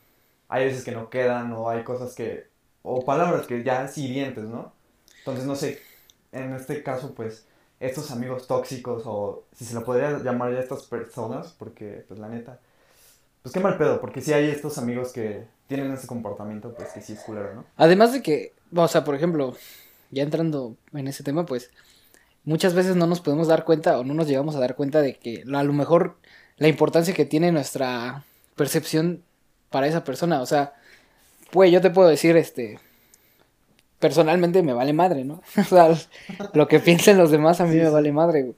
Hay 0.49 0.65
veces 0.65 0.83
que 0.83 0.93
no 0.93 1.11
quedan 1.11 1.53
o 1.53 1.69
hay 1.69 1.85
cosas 1.85 2.15
que, 2.15 2.47
o 2.83 3.05
palabras 3.05 3.47
que 3.47 3.63
ya 3.63 3.85
es 3.85 3.99
hirientes, 3.99 4.45
¿no? 4.45 4.73
Entonces, 5.19 5.45
no 5.45 5.55
sé, 5.55 5.79
en 6.33 6.55
este 6.55 6.83
caso 6.83 7.15
pues 7.15 7.47
estos 7.81 8.11
amigos 8.11 8.47
tóxicos 8.47 9.03
o 9.05 9.45
si 9.55 9.67
se 9.67 9.75
lo 9.75 9.85
podría 9.85 10.19
llamar 10.21 10.55
ya 10.55 10.61
estas 10.61 10.85
personas, 10.85 11.55
porque 11.59 12.03
pues 12.09 12.19
la 12.19 12.31
neta, 12.31 12.61
pues 13.43 13.53
qué 13.53 13.61
mal 13.61 13.77
pedo, 13.77 14.01
porque 14.01 14.23
si 14.23 14.33
hay 14.33 14.49
estos 14.49 14.79
amigos 14.79 15.13
que 15.13 15.45
tienen 15.67 15.93
ese 15.93 16.07
comportamiento, 16.07 16.75
pues 16.75 16.93
que 16.93 17.03
sí 17.03 17.13
es 17.13 17.21
culero, 17.21 17.55
¿no? 17.55 17.65
Además 17.77 18.15
de 18.15 18.23
que, 18.23 18.55
o 18.75 18.89
sea, 18.89 19.05
por 19.05 19.15
ejemplo, 19.15 19.55
ya 20.11 20.23
entrando 20.23 20.77
en 20.95 21.09
ese 21.09 21.23
tema, 21.25 21.45
pues 21.45 21.71
muchas 22.45 22.73
veces 22.73 22.97
no 22.97 23.07
nos 23.07 23.21
podemos 23.21 23.49
dar 23.49 23.67
cuenta 23.67 23.99
o 23.99 24.05
no 24.05 24.15
nos 24.15 24.29
llegamos 24.29 24.57
a 24.57 24.61
dar 24.61 24.77
cuenta 24.77 25.03
de 25.03 25.19
que 25.19 25.45
a 25.47 25.63
lo 25.63 25.75
mejor 25.75 26.17
la 26.59 26.69
importancia 26.69 27.15
que 27.15 27.25
tiene 27.25 27.53
nuestra 27.53 28.25
percepción 28.57 29.23
para 29.71 29.87
esa 29.87 30.05
persona, 30.05 30.43
o 30.43 30.47
sea, 30.47 30.75
pues 31.51 31.71
yo 31.71 31.81
te 31.81 31.91
puedo 31.91 32.09
decir, 32.09 32.37
este, 32.37 32.79
personalmente 33.99 34.63
me 34.63 34.73
vale 34.73 34.93
madre, 34.93 35.25
¿no? 35.25 35.43
o 35.57 35.65
sea, 35.65 35.95
lo 36.53 36.69
que 36.69 36.81
piensen 36.81 37.19
los 37.19 37.31
demás 37.31 37.61
a 37.61 37.67
mí 37.67 37.77
me 37.77 37.91
vale 37.91 38.13
madre, 38.13 38.43
güey. 38.43 38.57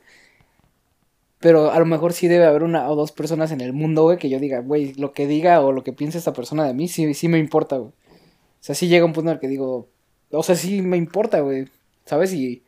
Pero 1.40 1.70
a 1.70 1.78
lo 1.78 1.86
mejor 1.86 2.12
sí 2.12 2.28
debe 2.28 2.44
haber 2.44 2.62
una 2.62 2.88
o 2.90 2.96
dos 2.96 3.12
personas 3.12 3.50
en 3.50 3.62
el 3.62 3.72
mundo, 3.72 4.02
güey, 4.02 4.18
que 4.18 4.28
yo 4.28 4.38
diga, 4.38 4.60
güey, 4.60 4.92
lo 4.94 5.12
que 5.12 5.26
diga 5.26 5.60
o 5.62 5.72
lo 5.72 5.82
que 5.82 5.94
piense 5.94 6.18
esta 6.18 6.34
persona 6.34 6.66
de 6.66 6.74
mí, 6.74 6.86
sí, 6.86 7.14
sí 7.14 7.28
me 7.28 7.38
importa, 7.38 7.76
güey. 7.78 7.90
O 7.90 8.62
sea, 8.62 8.74
sí 8.74 8.88
llega 8.88 9.06
un 9.06 9.14
punto 9.14 9.30
en 9.30 9.36
el 9.36 9.40
que 9.40 9.48
digo, 9.48 9.88
o 10.30 10.42
sea, 10.42 10.54
sí 10.54 10.82
me 10.82 10.98
importa, 10.98 11.40
güey, 11.40 11.68
¿sabes? 12.04 12.34
Y 12.34 12.62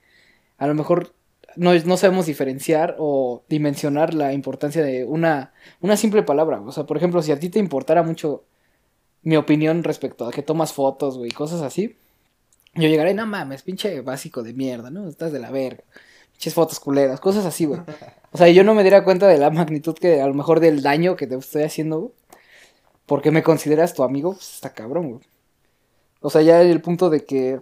a 0.56 0.66
lo 0.66 0.74
mejor 0.74 1.12
no, 1.56 1.74
no 1.74 1.96
sabemos 1.96 2.26
diferenciar 2.26 2.96
o 2.98 3.44
dimensionar 3.48 4.14
la 4.14 4.32
importancia 4.32 4.82
de 4.82 5.04
una, 5.04 5.52
una 5.80 5.96
simple 5.96 6.22
palabra. 6.22 6.60
O 6.60 6.72
sea, 6.72 6.84
por 6.84 6.96
ejemplo, 6.96 7.22
si 7.22 7.32
a 7.32 7.38
ti 7.38 7.48
te 7.48 7.58
importara 7.58 8.02
mucho 8.02 8.44
mi 9.22 9.36
opinión 9.36 9.84
respecto 9.84 10.26
a 10.26 10.30
que 10.32 10.42
tomas 10.42 10.72
fotos, 10.72 11.18
güey, 11.18 11.30
cosas 11.30 11.62
así, 11.62 11.96
yo 12.74 12.88
llegaré, 12.88 13.14
no 13.14 13.26
mames, 13.26 13.62
pinche 13.62 14.00
básico 14.00 14.42
de 14.42 14.54
mierda, 14.54 14.90
¿no? 14.90 15.08
Estás 15.08 15.32
de 15.32 15.38
la 15.38 15.50
verga. 15.50 15.84
Pinches 16.32 16.54
fotos 16.54 16.80
culeras, 16.80 17.20
cosas 17.20 17.44
así, 17.44 17.66
güey. 17.66 17.80
O 18.32 18.38
sea, 18.38 18.48
yo 18.48 18.64
no 18.64 18.74
me 18.74 18.82
diera 18.82 19.04
cuenta 19.04 19.28
de 19.28 19.38
la 19.38 19.50
magnitud 19.50 19.94
que 19.94 20.22
a 20.22 20.26
lo 20.26 20.34
mejor 20.34 20.60
del 20.60 20.82
daño 20.82 21.16
que 21.16 21.26
te 21.26 21.36
estoy 21.36 21.62
haciendo, 21.62 22.00
güey. 22.00 22.12
Porque 23.04 23.30
me 23.30 23.42
consideras 23.42 23.94
tu 23.94 24.04
amigo, 24.04 24.32
pues 24.32 24.54
está 24.54 24.72
cabrón, 24.72 25.10
güey. 25.10 25.22
O 26.20 26.30
sea, 26.30 26.40
ya 26.40 26.62
el 26.62 26.80
punto 26.80 27.10
de 27.10 27.24
que, 27.24 27.60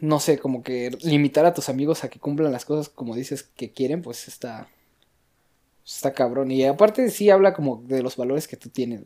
no 0.00 0.20
sé, 0.20 0.38
como 0.38 0.62
que 0.62 0.90
limitar 1.02 1.46
a 1.46 1.54
tus 1.54 1.68
amigos 1.68 2.04
a 2.04 2.10
que 2.10 2.20
cumplan 2.20 2.52
las 2.52 2.64
cosas 2.64 2.88
como 2.88 3.14
dices 3.14 3.42
que 3.42 3.72
quieren, 3.72 4.02
pues 4.02 4.28
está, 4.28 4.68
está 5.84 6.12
cabrón. 6.12 6.50
Y 6.50 6.64
aparte 6.64 7.10
sí 7.10 7.30
habla 7.30 7.54
como 7.54 7.82
de 7.82 8.02
los 8.02 8.16
valores 8.16 8.48
que 8.48 8.56
tú 8.56 8.68
tienes. 8.68 9.02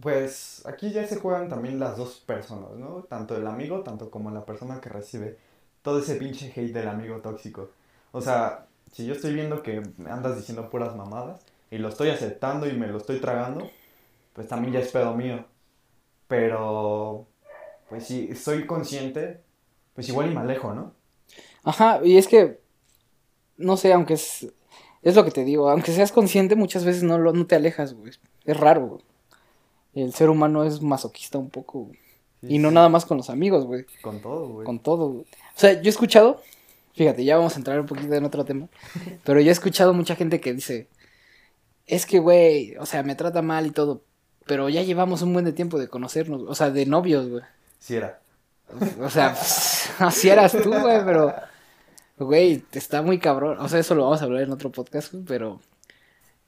Pues 0.00 0.62
aquí 0.66 0.92
ya 0.92 1.06
se 1.06 1.16
juegan 1.16 1.48
también 1.48 1.78
las 1.78 1.96
dos 1.96 2.22
personas, 2.26 2.70
¿no? 2.76 3.04
Tanto 3.08 3.36
el 3.36 3.46
amigo, 3.46 3.82
tanto 3.82 4.10
como 4.10 4.30
la 4.30 4.46
persona 4.46 4.80
que 4.80 4.88
recibe 4.88 5.36
todo 5.82 6.00
ese 6.00 6.16
pinche 6.16 6.52
hate 6.54 6.72
del 6.72 6.88
amigo 6.88 7.18
tóxico. 7.20 7.70
O 8.12 8.20
sea, 8.20 8.66
si 8.92 9.06
yo 9.06 9.12
estoy 9.12 9.34
viendo 9.34 9.62
que 9.62 9.82
andas 10.06 10.36
diciendo 10.36 10.70
puras 10.70 10.96
mamadas 10.96 11.40
y 11.70 11.78
lo 11.78 11.88
estoy 11.88 12.10
aceptando 12.10 12.66
y 12.68 12.72
me 12.72 12.88
lo 12.88 12.98
estoy 12.98 13.20
tragando, 13.20 13.70
pues 14.32 14.48
también 14.48 14.72
ya 14.74 14.80
es 14.80 14.90
pedo 14.90 15.14
mío. 15.14 15.44
Pero, 16.28 17.26
pues 17.88 18.06
si 18.06 18.34
soy 18.36 18.66
consciente, 18.66 19.42
pues 20.00 20.08
igual 20.08 20.30
y 20.30 20.34
me 20.34 20.40
alejo, 20.40 20.74
¿no? 20.74 20.92
Ajá, 21.62 22.00
y 22.02 22.16
es 22.16 22.26
que, 22.26 22.60
no 23.56 23.76
sé, 23.76 23.92
aunque 23.92 24.14
es, 24.14 24.48
es 25.02 25.14
lo 25.14 25.24
que 25.24 25.30
te 25.30 25.44
digo, 25.44 25.70
aunque 25.70 25.92
seas 25.92 26.12
consciente, 26.12 26.56
muchas 26.56 26.84
veces 26.84 27.02
no, 27.02 27.18
lo, 27.18 27.32
no 27.32 27.46
te 27.46 27.56
alejas, 27.56 27.94
güey. 27.94 28.12
Es 28.44 28.56
raro, 28.56 28.86
güey 28.86 29.02
el 29.94 30.12
ser 30.12 30.30
humano 30.30 30.64
es 30.64 30.82
masoquista 30.82 31.38
un 31.38 31.50
poco, 31.50 31.86
güey. 31.86 31.98
y 32.42 32.58
no 32.58 32.70
nada 32.70 32.88
más 32.88 33.04
con 33.04 33.16
los 33.16 33.30
amigos, 33.30 33.66
güey. 33.66 33.86
Con 34.02 34.20
todo, 34.20 34.48
güey. 34.48 34.64
Con 34.64 34.78
todo, 34.78 35.08
güey. 35.08 35.22
O 35.22 35.58
sea, 35.58 35.74
yo 35.74 35.86
he 35.86 35.88
escuchado, 35.88 36.40
fíjate, 36.94 37.24
ya 37.24 37.36
vamos 37.36 37.54
a 37.54 37.58
entrar 37.58 37.80
un 37.80 37.86
poquito 37.86 38.14
en 38.14 38.24
otro 38.24 38.44
tema, 38.44 38.68
pero 39.24 39.40
yo 39.40 39.48
he 39.48 39.52
escuchado 39.52 39.92
mucha 39.94 40.16
gente 40.16 40.40
que 40.40 40.54
dice, 40.54 40.88
es 41.86 42.06
que, 42.06 42.18
güey, 42.18 42.76
o 42.76 42.86
sea, 42.86 43.02
me 43.02 43.14
trata 43.14 43.42
mal 43.42 43.66
y 43.66 43.70
todo, 43.70 44.02
pero 44.46 44.68
ya 44.68 44.82
llevamos 44.82 45.22
un 45.22 45.32
buen 45.32 45.44
de 45.44 45.52
tiempo 45.52 45.78
de 45.78 45.88
conocernos, 45.88 46.42
o 46.46 46.54
sea, 46.54 46.70
de 46.70 46.86
novios, 46.86 47.28
güey. 47.28 47.42
Sí 47.78 47.96
era. 47.96 48.20
O 49.00 49.10
sea, 49.10 49.36
así 49.98 50.28
eras 50.28 50.52
tú, 50.52 50.70
güey, 50.70 51.04
pero, 51.04 51.34
güey, 52.18 52.64
está 52.72 53.02
muy 53.02 53.18
cabrón. 53.18 53.58
O 53.58 53.68
sea, 53.68 53.80
eso 53.80 53.94
lo 53.94 54.04
vamos 54.04 54.22
a 54.22 54.24
hablar 54.24 54.42
en 54.42 54.52
otro 54.52 54.70
podcast, 54.70 55.12
güey, 55.12 55.24
pero, 55.24 55.60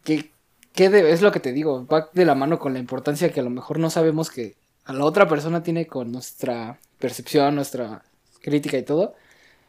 ¿qué, 0.05 0.31
¿qué 0.73 0.87
es 0.87 1.23
lo 1.23 1.33
que 1.33 1.41
te 1.41 1.52
digo? 1.52 1.87
Va 1.87 2.11
de 2.12 2.25
la 2.25 2.35
mano 2.35 2.59
con 2.59 2.73
la 2.73 2.79
importancia 2.79 3.33
que 3.33 3.41
a 3.41 3.45
lo 3.45 3.50
mejor 3.50 3.79
no 3.79 3.91
sabemos 3.91 4.31
que 4.31 4.57
a 4.85 4.93
la 4.93 5.05
otra 5.05 5.29
persona 5.29 5.62
tiene 5.62 5.87
con 5.87 6.12
nuestra 6.12 6.79
percepción, 6.99 7.55
nuestra 7.55 8.02
crítica 8.41 8.79
y 8.79 8.83
todo. 8.83 9.14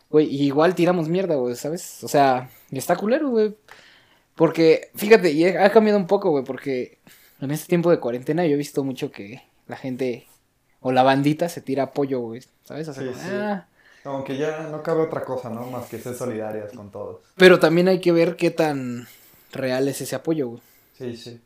Güey, 0.09 0.27
igual 0.43 0.75
tiramos 0.75 1.09
mierda, 1.09 1.35
güey, 1.35 1.55
¿sabes? 1.55 2.03
O 2.03 2.07
sea, 2.07 2.49
está 2.71 2.95
culero, 2.95 3.29
güey. 3.29 3.55
Porque, 4.35 4.89
fíjate, 4.95 5.31
y 5.31 5.45
ha 5.45 5.71
cambiado 5.71 5.99
un 5.99 6.07
poco, 6.07 6.31
güey, 6.31 6.43
porque 6.43 6.99
en 7.39 7.51
este 7.51 7.67
tiempo 7.67 7.91
de 7.91 7.99
cuarentena 7.99 8.45
yo 8.45 8.53
he 8.53 8.57
visto 8.57 8.83
mucho 8.83 9.11
que 9.11 9.43
la 9.67 9.75
gente 9.75 10.27
o 10.83 10.91
la 10.91 11.03
bandita 11.03 11.49
se 11.49 11.61
tira 11.61 11.83
apoyo, 11.83 12.19
güey, 12.19 12.43
¿sabes? 12.63 12.87
O 12.89 12.93
sea, 12.93 13.03
sí, 13.03 13.09
sí. 13.19 13.27
Ah. 13.31 13.67
Aunque 14.05 14.37
ya 14.37 14.67
no 14.67 14.83
cabe 14.83 15.01
otra 15.03 15.23
cosa, 15.23 15.49
¿no? 15.49 15.65
Más 15.67 15.87
que 15.87 15.97
ser 15.97 16.13
solidarias 16.13 16.73
con 16.73 16.91
todos. 16.91 17.21
Pero 17.37 17.57
también 17.59 17.87
hay 17.87 18.01
que 18.01 18.11
ver 18.11 18.35
qué 18.35 18.51
tan 18.51 19.07
real 19.53 19.87
es 19.87 20.01
ese 20.01 20.15
apoyo, 20.15 20.49
güey. 20.49 20.61
Sí, 20.97 21.15
sí. 21.17 21.41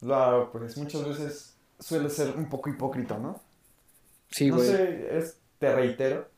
Claro, 0.00 0.50
pues 0.52 0.76
muchas 0.76 1.06
veces 1.06 1.54
suele 1.80 2.08
ser 2.10 2.34
un 2.36 2.48
poco 2.48 2.70
hipócrita, 2.70 3.18
¿no? 3.18 3.40
Sí, 4.30 4.48
no 4.50 4.56
güey. 4.56 4.68
sé, 4.68 5.18
es, 5.18 5.36
te 5.58 5.74
reitero, 5.74 6.28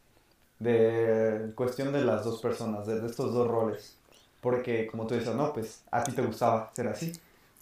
de 0.59 1.53
cuestión 1.55 1.93
de 1.93 2.03
las 2.05 2.25
dos 2.25 2.41
personas, 2.41 2.87
de, 2.87 3.01
de 3.01 3.07
estos 3.07 3.33
dos 3.35 3.47
roles. 3.49 3.97
Porque, 4.41 4.87
como 4.87 5.07
tú 5.07 5.15
dices, 5.15 5.35
no, 5.35 5.53
pues 5.53 5.83
a 5.91 6.03
ti 6.03 6.13
te 6.13 6.23
gustaba 6.23 6.71
ser 6.75 6.89
así. 6.89 7.13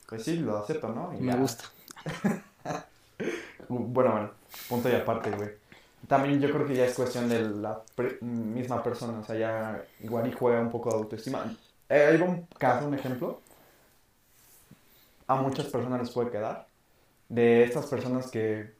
Pues 0.09 0.23
sí, 0.23 0.37
lo 0.37 0.59
acepto, 0.59 0.89
¿no? 0.89 1.13
Y 1.13 1.23
Me 1.23 1.33
ya. 1.33 1.37
gusta. 1.37 1.65
Bueno, 3.69 4.13
bueno, 4.13 4.31
punto 4.69 4.89
y 4.89 4.95
aparte, 4.95 5.31
güey. 5.31 5.51
También 6.07 6.41
yo 6.41 6.51
creo 6.51 6.67
que 6.67 6.75
ya 6.75 6.85
es 6.87 6.95
cuestión 6.95 7.29
de 7.29 7.41
la 7.41 7.83
pre- 7.95 8.19
misma 8.21 8.83
persona, 8.83 9.19
o 9.19 9.25
sea, 9.25 9.37
ya 9.37 9.85
igual 10.01 10.27
y 10.29 10.33
juega 10.33 10.61
un 10.61 10.71
poco 10.71 10.91
de 10.91 10.97
autoestima. 10.97 11.45
Eh, 11.89 12.09
hay 12.13 12.21
un 12.23 12.47
caso, 12.59 12.87
un 12.87 12.95
ejemplo, 12.95 13.41
a 15.27 15.37
muchas 15.37 15.67
personas 15.67 16.01
les 16.01 16.11
puede 16.11 16.31
quedar, 16.31 16.67
de 17.29 17.65
estas 17.65 17.87
personas 17.87 18.31
que 18.31 18.73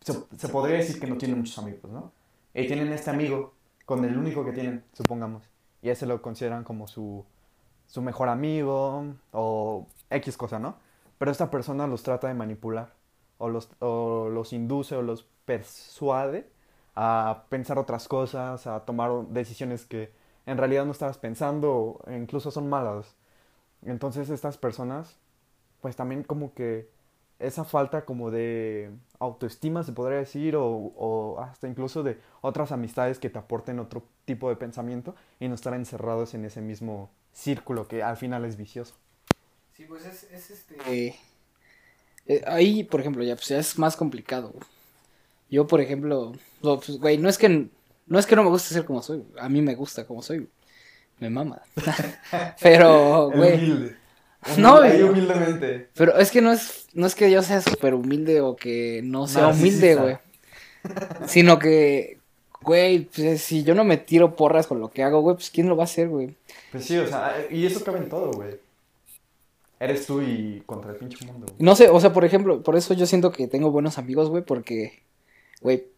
se, 0.00 0.14
se 0.36 0.48
podría 0.48 0.78
decir 0.78 0.98
que 0.98 1.06
no 1.06 1.18
tienen 1.18 1.38
muchos 1.38 1.58
amigos, 1.58 1.90
¿no? 1.90 2.12
Y 2.54 2.66
tienen 2.66 2.92
este 2.92 3.10
amigo 3.10 3.52
con 3.84 4.04
el 4.04 4.16
único 4.16 4.44
que 4.44 4.52
tienen, 4.52 4.84
supongamos, 4.94 5.42
y 5.82 5.90
ese 5.90 6.06
lo 6.06 6.22
consideran 6.22 6.64
como 6.64 6.86
su, 6.88 7.24
su 7.86 8.00
mejor 8.00 8.30
amigo 8.30 9.04
o 9.32 9.86
X 10.08 10.36
cosa, 10.38 10.58
¿no? 10.58 10.76
Pero 11.18 11.30
esta 11.30 11.50
persona 11.50 11.86
los 11.86 12.02
trata 12.02 12.28
de 12.28 12.34
manipular 12.34 12.93
o 13.38 13.48
los, 13.48 13.68
o 13.80 14.28
los 14.30 14.52
induce 14.52 14.96
o 14.96 15.02
los 15.02 15.24
persuade 15.44 16.48
a 16.94 17.44
pensar 17.48 17.78
otras 17.78 18.08
cosas, 18.08 18.66
a 18.66 18.84
tomar 18.84 19.10
decisiones 19.28 19.84
que 19.84 20.12
en 20.46 20.58
realidad 20.58 20.84
no 20.84 20.92
estabas 20.92 21.18
pensando 21.18 21.72
o 21.72 22.10
incluso 22.10 22.50
son 22.50 22.68
malas. 22.68 23.16
Entonces 23.82 24.30
estas 24.30 24.56
personas, 24.58 25.18
pues 25.80 25.96
también 25.96 26.22
como 26.22 26.54
que 26.54 26.88
esa 27.38 27.64
falta 27.64 28.04
como 28.04 28.30
de 28.30 28.90
autoestima 29.18 29.82
se 29.82 29.92
podría 29.92 30.18
decir 30.18 30.56
o, 30.56 30.64
o 30.66 31.40
hasta 31.40 31.68
incluso 31.68 32.02
de 32.02 32.18
otras 32.40 32.72
amistades 32.72 33.18
que 33.18 33.30
te 33.30 33.38
aporten 33.38 33.80
otro 33.80 34.04
tipo 34.24 34.48
de 34.48 34.56
pensamiento 34.56 35.14
y 35.40 35.48
no 35.48 35.54
estar 35.54 35.74
encerrados 35.74 36.34
en 36.34 36.44
ese 36.44 36.60
mismo 36.60 37.10
círculo 37.32 37.88
que 37.88 38.02
al 38.02 38.16
final 38.16 38.44
es 38.44 38.56
vicioso. 38.56 38.94
Sí, 39.72 39.84
pues 39.86 40.06
es, 40.06 40.22
es 40.30 40.50
este... 40.50 41.16
eh, 42.26 42.42
ahí, 42.46 42.84
por 42.84 43.00
ejemplo, 43.00 43.22
ya, 43.24 43.34
pues, 43.36 43.48
ya 43.48 43.58
es 43.58 43.78
más 43.78 43.96
complicado. 43.96 44.48
güey. 44.50 44.64
Yo, 45.50 45.66
por 45.66 45.80
ejemplo, 45.80 46.32
no, 46.62 46.76
pues, 46.80 46.98
güey, 46.98 47.18
no 47.18 47.28
es 47.28 47.38
que 47.38 47.68
no 48.06 48.18
es 48.18 48.26
que 48.26 48.36
no 48.36 48.42
me 48.42 48.50
guste 48.50 48.74
ser 48.74 48.84
como 48.84 49.02
soy, 49.02 49.18
güey. 49.18 49.42
a 49.44 49.48
mí 49.48 49.62
me 49.62 49.74
gusta 49.74 50.06
como 50.06 50.22
soy, 50.22 50.38
güey. 50.38 50.48
me 51.20 51.30
mama. 51.30 51.62
pero, 52.62 53.30
güey, 53.34 53.54
Humilde. 53.54 53.96
No, 54.58 54.76
güey. 54.78 55.02
humildemente. 55.02 55.88
pero 55.94 56.18
es 56.18 56.30
que 56.30 56.42
no 56.42 56.52
es 56.52 56.86
no 56.92 57.06
es 57.06 57.14
que 57.14 57.30
yo 57.30 57.42
sea 57.42 57.62
súper 57.62 57.94
humilde 57.94 58.42
o 58.42 58.56
que 58.56 59.00
no 59.02 59.26
sea 59.26 59.42
Narcisista. 59.44 59.86
humilde, 59.86 59.94
güey. 59.96 60.16
Sino 61.26 61.58
que, 61.58 62.18
güey, 62.60 63.06
pues, 63.06 63.40
si 63.42 63.64
yo 63.64 63.74
no 63.74 63.84
me 63.84 63.96
tiro 63.96 64.36
porras 64.36 64.66
con 64.66 64.80
lo 64.80 64.90
que 64.90 65.02
hago, 65.02 65.22
güey, 65.22 65.36
pues 65.36 65.50
quién 65.50 65.68
lo 65.68 65.76
va 65.76 65.84
a 65.84 65.86
hacer, 65.86 66.08
güey. 66.08 66.36
Pues 66.70 66.84
sí, 66.84 66.96
o 66.98 67.06
sea, 67.06 67.34
y 67.50 67.64
eso 67.64 67.82
cabe 67.84 67.98
en 68.00 68.08
todo, 68.10 68.32
güey. 68.32 68.56
Eres 69.84 70.06
tú 70.06 70.22
y 70.22 70.62
contra 70.64 70.92
el 70.92 70.96
pinche 70.96 71.26
mundo. 71.26 71.46
No 71.58 71.76
sé, 71.76 71.90
o 71.90 72.00
sea, 72.00 72.14
por 72.14 72.24
ejemplo, 72.24 72.62
por 72.62 72.74
eso 72.74 72.94
yo 72.94 73.04
siento 73.04 73.30
que 73.30 73.48
tengo 73.48 73.70
buenos 73.70 73.98
amigos, 73.98 74.30
güey, 74.30 74.42
porque, 74.42 75.02
güey, 75.60 75.88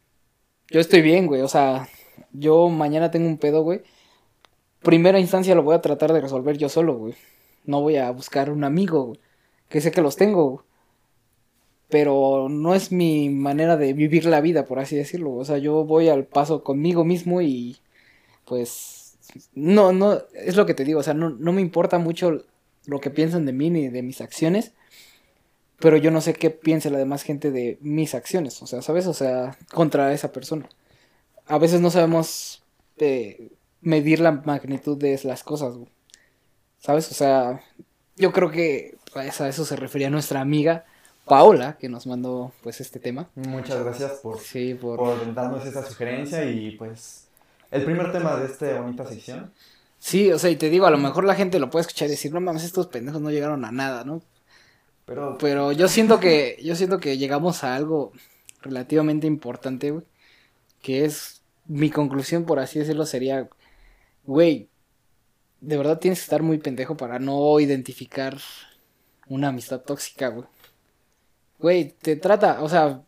yo 0.69 0.81
estoy 0.81 1.03
bien, 1.03 1.29
güey, 1.29 1.43
o 1.43 1.47
sea, 1.49 1.89
yo 2.33 2.69
mañana 2.69 3.13
tengo 3.13 3.29
un 3.29 3.39
pedo, 3.39 3.63
güey, 3.63 3.83
primera 4.83 5.21
instancia 5.21 5.55
lo 5.55 5.63
voy 5.63 5.77
a 5.77 5.83
tratar 5.83 6.13
de 6.13 6.21
resolver 6.21 6.59
yo 6.59 6.69
solo, 6.69 6.95
güey. 6.95 7.15
No 7.65 7.81
voy 7.81 7.97
a 7.97 8.11
buscar 8.11 8.51
un 8.51 8.65
amigo, 8.65 9.05
güey, 9.05 9.21
que 9.69 9.81
sé 9.81 9.93
que 9.93 10.03
los 10.03 10.17
tengo. 10.17 10.65
Pero 11.89 12.49
no 12.49 12.75
es 12.75 12.91
mi 12.91 13.31
manera 13.31 13.77
de 13.77 13.93
vivir 13.93 14.25
la 14.27 14.41
vida, 14.41 14.65
por 14.65 14.81
así 14.81 14.97
decirlo. 14.97 15.35
O 15.35 15.45
sea, 15.45 15.59
yo 15.59 15.85
voy 15.85 16.09
al 16.09 16.25
paso 16.25 16.65
conmigo 16.65 17.05
mismo 17.05 17.41
y 17.43 17.77
pues 18.45 19.19
no, 19.55 19.93
no, 19.93 20.19
es 20.35 20.57
lo 20.57 20.67
que 20.67 20.75
te 20.75 20.85
digo, 20.85 21.01
o 21.01 21.03
sea, 21.03 21.15
no, 21.15 21.31
no 21.31 21.53
me 21.53 21.61
importa 21.61 21.99
mucho 21.99 22.45
lo 22.87 23.01
que 23.01 23.11
piensan 23.11 23.47
de 23.47 23.53
mí 23.53 23.71
ni 23.71 23.89
de 23.89 24.03
mis 24.03 24.21
acciones, 24.21 24.73
pero 25.79 25.97
yo 25.97 26.11
no 26.11 26.21
sé 26.21 26.35
qué 26.35 26.51
piensa 26.51 26.91
la 26.91 26.99
demás 26.99 27.23
gente 27.23 27.51
de 27.51 27.79
mis 27.81 28.15
acciones, 28.15 28.63
o 28.63 28.67
sea, 28.67 28.83
¿sabes? 28.83 29.07
O 29.07 29.15
sea, 29.15 29.57
contra 29.73 30.13
esa 30.13 30.33
persona. 30.33 30.69
A 31.47 31.59
veces 31.59 31.81
no 31.81 31.91
sabemos 31.91 32.65
eh, 32.99 33.53
medir 33.81 34.21
la 34.21 34.33
magnitud 34.33 34.97
de 34.97 35.21
las 35.25 35.45
cosas, 35.45 35.75
¿sabes? 36.79 37.11
O 37.11 37.15
sea, 37.15 37.61
yo 38.17 38.33
creo 38.33 38.51
que 38.51 38.97
pues, 39.13 39.41
a 39.41 39.49
eso 39.49 39.65
se 39.65 39.77
refería 39.77 40.11
nuestra 40.11 40.41
amiga 40.41 40.87
Paola, 41.27 41.77
que 41.77 41.89
nos 41.89 42.07
mandó 42.07 42.53
pues 42.63 42.81
este 42.81 43.01
tema. 43.01 43.29
Muchas 43.35 43.83
gracias 43.83 44.13
por, 44.23 44.39
por... 44.81 44.97
por 44.99 45.35
darnos 45.35 45.67
esa 45.67 45.85
sugerencia 45.85 46.45
y 46.45 46.77
pues 46.77 47.27
el 47.71 47.85
primer 47.85 48.13
tema 48.13 48.37
de 48.37 48.47
esta 48.47 48.81
bonita 48.81 49.07
sección. 49.07 49.53
Sí, 49.99 50.31
o 50.31 50.39
sea, 50.39 50.51
y 50.51 50.57
te 50.57 50.71
digo, 50.71 50.87
a 50.87 50.91
lo 50.91 50.99
mejor 50.99 51.25
la 51.25 51.35
gente 51.35 51.59
lo 51.59 51.71
puede 51.71 51.83
escuchar 51.83 52.09
y 52.09 52.13
decir, 52.13 52.33
no 52.33 52.41
mames, 52.41 52.65
estos 52.65 52.87
pendejos 52.87 53.21
no 53.21 53.31
llegaron 53.31 53.65
a 53.65 53.73
nada, 53.73 54.05
¿no? 54.05 54.23
Pero, 55.05 55.39
pero 55.39 55.73
yo 55.73 55.89
siento 55.89 56.21
que, 56.21 56.59
yo 56.63 56.77
siento 56.77 56.99
que 56.99 57.19
llegamos 57.19 57.65
a 57.65 57.77
algo 57.77 58.13
relativamente 58.63 59.27
importante, 59.27 59.91
güey. 59.91 60.05
Que 60.83 61.05
es, 61.05 61.43
mi 61.67 61.91
conclusión, 61.91 62.45
por 62.45 62.59
así 62.59 62.79
decirlo, 62.79 63.07
sería, 63.07 63.49
güey, 64.25 64.69
de 65.61 65.77
verdad 65.77 65.99
tienes 65.99 66.21
que 66.21 66.25
estar 66.25 66.43
muy 66.43 66.59
pendejo 66.59 66.97
para 66.97 67.19
no 67.19 67.59
identificar 67.61 68.39
una 69.29 69.49
amistad 69.49 69.81
tóxica, 69.81 70.29
güey. 70.29 70.47
Güey, 71.59 71.95
te 72.01 72.17
trata, 72.17 72.63
o 72.63 72.69
sea, 72.69 73.03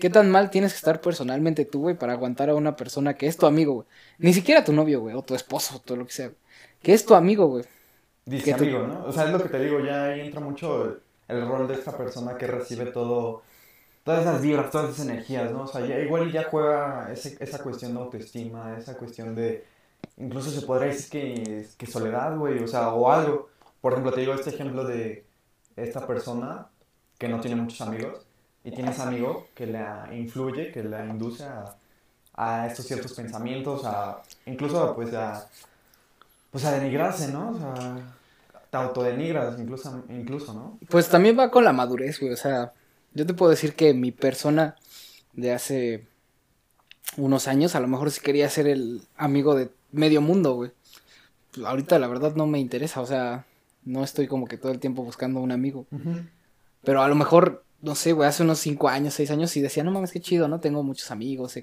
¿qué 0.00 0.10
tan 0.10 0.30
mal 0.30 0.50
tienes 0.50 0.72
que 0.72 0.78
estar 0.78 1.00
personalmente 1.00 1.64
tú, 1.64 1.82
güey, 1.82 1.96
para 1.96 2.14
aguantar 2.14 2.50
a 2.50 2.54
una 2.56 2.74
persona 2.74 3.14
que 3.14 3.26
es 3.28 3.36
tu 3.36 3.46
amigo, 3.46 3.74
güey? 3.74 3.86
Ni 4.18 4.32
siquiera 4.34 4.64
tu 4.64 4.72
novio, 4.72 5.00
güey, 5.00 5.14
o 5.14 5.22
tu 5.22 5.34
esposo, 5.34 5.76
o 5.76 5.78
todo 5.78 5.96
lo 5.98 6.06
que 6.06 6.12
sea, 6.12 6.32
Que 6.82 6.92
es 6.94 7.06
tu 7.06 7.14
amigo, 7.14 7.46
güey. 7.46 7.64
Dice 8.24 8.52
amigo, 8.54 8.80
¿no? 8.80 9.04
O 9.06 9.12
sea, 9.12 9.24
es 9.26 9.30
lo 9.30 9.42
que 9.42 9.48
te 9.48 9.60
digo, 9.60 9.80
ya 9.80 10.06
ahí 10.06 10.20
entra 10.20 10.40
mucho 10.40 10.98
el, 11.28 11.46
rol 11.46 11.68
de 11.68 11.74
esta 11.74 11.96
persona 11.96 12.36
que 12.36 12.46
recibe 12.46 12.86
todo, 12.86 13.42
todas 14.02 14.22
esas 14.22 14.42
vibras, 14.42 14.70
todas 14.70 14.90
esas 14.90 15.06
energías, 15.06 15.52
¿no? 15.52 15.62
O 15.62 15.66
sea, 15.66 15.86
ya, 15.86 15.98
igual 16.00 16.32
ya 16.32 16.44
juega 16.44 17.12
esa 17.12 17.62
cuestión 17.62 17.94
de 17.94 18.00
autoestima, 18.00 18.76
esa 18.78 18.96
cuestión 18.96 19.34
de, 19.34 19.64
incluso 20.16 20.50
se 20.50 20.66
podría 20.66 20.88
decir 20.92 21.10
que, 21.10 21.66
que 21.76 21.86
soledad, 21.86 22.36
güey, 22.36 22.62
o 22.62 22.68
sea, 22.68 22.92
o 22.94 23.10
algo. 23.10 23.48
Por 23.80 23.92
ejemplo, 23.92 24.12
te 24.12 24.20
digo 24.20 24.34
este 24.34 24.50
ejemplo 24.50 24.84
de 24.84 25.24
esta 25.76 26.06
persona 26.06 26.68
que 27.18 27.28
no 27.28 27.40
tiene 27.40 27.56
muchos 27.56 27.80
amigos 27.80 28.29
y 28.64 28.70
tiene 28.70 28.90
ese 28.90 29.02
amigo 29.02 29.48
que 29.54 29.66
la 29.66 30.08
influye, 30.12 30.70
que 30.72 30.82
la 30.84 31.06
induce 31.06 31.44
a, 31.44 31.76
a 32.34 32.66
estos 32.66 32.86
ciertos 32.86 33.12
pensamientos, 33.12 33.84
a 33.84 34.22
incluso 34.46 34.94
pues 34.94 35.12
a, 35.14 35.46
pues 36.50 36.64
a 36.64 36.72
denigrarse, 36.72 37.28
¿no? 37.28 37.50
O 37.50 37.58
sea, 37.58 37.96
te 38.70 38.76
autodenigras 38.76 39.58
incluso, 39.58 40.04
incluso, 40.08 40.54
¿no? 40.54 40.78
Pues 40.88 41.08
también 41.08 41.38
va 41.38 41.50
con 41.50 41.64
la 41.64 41.72
madurez, 41.72 42.20
güey. 42.20 42.32
O 42.32 42.36
sea, 42.36 42.72
yo 43.14 43.26
te 43.26 43.34
puedo 43.34 43.50
decir 43.50 43.74
que 43.74 43.94
mi 43.94 44.12
persona 44.12 44.76
de 45.32 45.52
hace 45.52 46.06
unos 47.16 47.48
años 47.48 47.74
a 47.74 47.80
lo 47.80 47.88
mejor 47.88 48.10
sí 48.10 48.20
quería 48.20 48.48
ser 48.48 48.66
el 48.68 49.02
amigo 49.16 49.54
de 49.54 49.70
medio 49.92 50.20
mundo, 50.20 50.54
güey. 50.54 50.72
Pues, 51.52 51.66
ahorita 51.66 51.98
la 51.98 52.06
verdad 52.06 52.34
no 52.36 52.46
me 52.46 52.58
interesa, 52.58 53.00
o 53.00 53.06
sea, 53.06 53.46
no 53.84 54.04
estoy 54.04 54.26
como 54.26 54.46
que 54.46 54.56
todo 54.56 54.72
el 54.72 54.80
tiempo 54.80 55.02
buscando 55.02 55.40
un 55.40 55.52
amigo. 55.52 55.86
Pero 56.82 57.02
a 57.02 57.08
lo 57.08 57.14
mejor, 57.14 57.64
no 57.82 57.94
sé, 57.94 58.12
güey, 58.12 58.28
hace 58.28 58.42
unos 58.42 58.58
cinco 58.58 58.88
años, 58.88 59.14
seis 59.14 59.30
años 59.30 59.56
y 59.56 59.60
decía, 59.60 59.82
no 59.82 59.90
mames, 59.90 60.12
qué 60.12 60.20
chido, 60.20 60.48
¿no? 60.48 60.60
Tengo 60.60 60.82
muchos 60.82 61.10
amigos. 61.10 61.56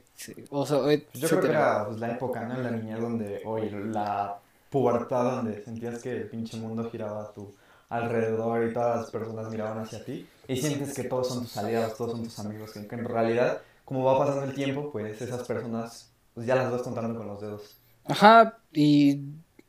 o 0.49 0.65
sea, 0.65 0.80
pues 0.82 1.03
yo 1.13 1.27
creo 1.27 1.41
que 1.41 1.47
era 1.47 1.86
pues, 1.86 1.99
la 1.99 2.12
época, 2.12 2.45
¿no? 2.45 2.56
En 2.56 2.63
la 2.63 2.71
niñez 2.71 2.99
donde, 2.99 3.41
oye, 3.45 3.71
la 3.71 4.39
pubertad 4.69 5.36
donde 5.36 5.63
sentías 5.63 6.01
que 6.01 6.12
el 6.12 6.30
pinche 6.30 6.58
mundo 6.58 6.89
giraba 6.89 7.23
a 7.23 7.34
tu 7.34 7.53
alrededor 7.89 8.67
y 8.67 8.73
todas 8.73 9.01
las 9.01 9.12
personas 9.12 9.49
miraban 9.49 9.80
hacia 9.80 10.03
ti 10.03 10.27
y 10.47 10.58
sientes 10.58 10.93
que 10.93 11.03
todos 11.03 11.27
son 11.27 11.43
tus 11.43 11.56
aliados, 11.58 11.95
todos 11.95 12.12
son 12.12 12.23
tus 12.23 12.39
amigos, 12.39 12.71
que, 12.71 12.80
en 12.80 13.06
realidad, 13.06 13.62
como 13.86 14.03
va 14.03 14.17
pasando 14.17 14.43
el 14.43 14.53
tiempo, 14.53 14.91
pues 14.91 15.21
esas 15.21 15.43
personas 15.43 16.10
pues 16.34 16.45
ya 16.45 16.56
las 16.56 16.71
vas 16.71 16.82
contando 16.82 17.17
con 17.17 17.27
los 17.27 17.41
dedos. 17.41 17.77
Ajá, 18.06 18.60
y 18.71 19.21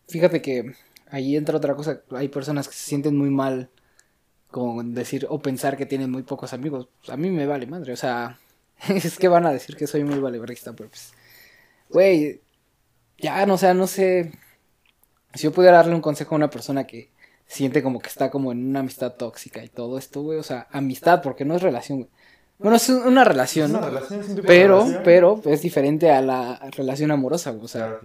fíjate 0.09 0.43
que 0.43 0.73
ahí 1.11 1.37
entra 1.37 1.57
otra 1.57 1.75
cosa, 1.75 2.01
hay 2.11 2.29
personas 2.29 2.69
que 2.69 2.75
se 2.75 2.89
sienten 2.89 3.17
muy 3.17 3.31
mal 3.31 3.71
con 4.51 4.95
decir 4.95 5.27
o 5.29 5.41
pensar 5.41 5.77
que 5.77 5.87
tienen 5.87 6.11
muy 6.11 6.23
pocos 6.23 6.53
amigos. 6.53 6.89
A 7.09 7.17
mí 7.17 7.31
me 7.31 7.47
vale 7.47 7.67
madre, 7.67 7.93
o 7.93 7.97
sea, 7.97 8.39
es 8.89 9.19
que 9.19 9.29
van 9.29 9.47
a 9.47 9.53
decir 9.53 9.77
que 9.77 9.87
soy 9.87 10.05
muy 10.05 10.19
valeverista, 10.19 10.73
pero 10.73 10.91
pues, 10.91 11.13
güey, 11.91 12.41
ya, 13.19 13.45
no, 13.47 13.55
o 13.55 13.59
sea, 13.59 13.75
no 13.75 13.87
sé, 13.87 14.33
si 15.35 15.43
yo 15.43 15.53
pudiera 15.53 15.77
darle 15.77 15.95
un 15.95 16.01
consejo 16.01 16.35
a 16.35 16.39
una 16.39 16.51
persona 16.51 16.87
que 16.87 17.11
siente 17.47 17.83
como 17.83 17.99
que 17.99 18.09
está 18.09 18.31
como 18.31 18.53
en 18.53 18.69
una 18.69 18.81
amistad 18.81 19.15
tóxica 19.15 19.65
y 19.65 19.69
todo 19.69 19.99
esto, 19.99 20.23
güey, 20.23 20.39
o 20.39 20.43
sea, 20.43 20.69
amistad, 20.71 21.23
porque 21.23 21.45
no 21.45 21.55
es 21.57 21.63
relación, 21.63 22.01
güey. 22.01 22.11
Bueno, 22.59 22.77
es 22.77 22.89
una 22.89 23.23
relación, 23.23 23.71
es 23.71 23.77
una 23.77 23.87
relación 23.87 24.21
es 24.21 24.29
un 24.31 24.43
pero, 24.45 24.85
pero 25.05 25.41
es 25.45 25.63
diferente 25.63 26.11
a 26.11 26.21
la 26.21 26.59
relación 26.77 27.13
amorosa, 27.13 27.53
güey, 27.53 27.65
o 27.65 27.69
sea. 27.69 28.01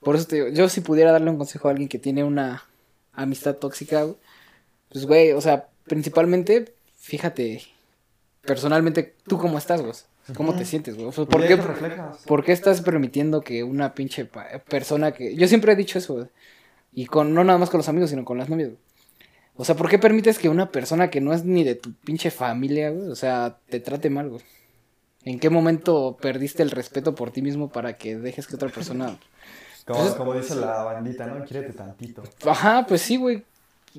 Por 0.00 0.14
eso 0.16 0.26
te 0.26 0.36
digo, 0.36 0.48
yo 0.48 0.68
si 0.68 0.80
pudiera 0.80 1.10
darle 1.10 1.30
un 1.30 1.38
consejo 1.38 1.66
a 1.66 1.72
alguien 1.72 1.88
que 1.88 1.98
tiene 1.98 2.22
una 2.22 2.64
amistad 3.12 3.56
tóxica, 3.56 4.02
güey, 4.02 4.16
pues, 4.90 5.06
güey, 5.06 5.32
o 5.32 5.40
sea, 5.40 5.68
principalmente, 5.84 6.74
fíjate, 6.96 7.62
personalmente, 8.42 9.14
¿tú 9.26 9.38
cómo 9.38 9.58
estás, 9.58 9.82
güey? 9.82 9.92
¿Cómo 10.36 10.54
te 10.56 10.64
sientes, 10.64 10.96
güey? 10.96 11.10
¿por, 11.26 11.46
qué, 11.46 11.58
¿Por 12.26 12.44
qué 12.44 12.52
estás 12.52 12.80
permitiendo 12.80 13.42
que 13.42 13.62
una 13.62 13.94
pinche 13.94 14.28
persona 14.68 15.12
que... 15.12 15.36
Yo 15.36 15.46
siempre 15.48 15.72
he 15.72 15.76
dicho 15.76 15.98
eso, 15.98 16.14
güey. 16.14 16.26
Y 16.92 17.06
con, 17.06 17.34
no 17.34 17.44
nada 17.44 17.58
más 17.58 17.68
con 17.68 17.78
los 17.78 17.88
amigos, 17.88 18.10
sino 18.10 18.24
con 18.24 18.38
las 18.38 18.48
novias, 18.48 18.70
güey. 18.70 18.80
O 19.56 19.64
sea, 19.64 19.76
¿por 19.76 19.88
qué 19.88 19.98
permites 19.98 20.38
que 20.38 20.48
una 20.48 20.72
persona 20.72 21.10
que 21.10 21.20
no 21.20 21.32
es 21.32 21.44
ni 21.44 21.62
de 21.62 21.74
tu 21.74 21.92
pinche 21.92 22.30
familia, 22.30 22.90
güey, 22.90 23.08
o 23.08 23.14
sea, 23.14 23.58
te 23.68 23.80
trate 23.80 24.10
mal, 24.10 24.30
güey? 24.30 24.42
¿En 25.24 25.38
qué 25.38 25.48
momento 25.48 26.16
perdiste 26.20 26.62
el 26.62 26.70
respeto 26.70 27.14
por 27.14 27.30
ti 27.30 27.40
mismo 27.40 27.70
para 27.70 27.96
que 27.96 28.16
dejes 28.16 28.46
que 28.46 28.56
otra 28.56 28.68
persona... 28.70 29.18
como, 29.86 30.00
pues 30.00 30.14
como 30.14 30.34
dice 30.34 30.56
la 30.56 30.82
bandita, 30.82 31.26
¿no? 31.26 31.44
Quírete 31.44 31.72
tantito. 31.72 32.22
Ajá, 32.46 32.86
pues 32.88 33.02
sí, 33.02 33.16
güey. 33.16 33.44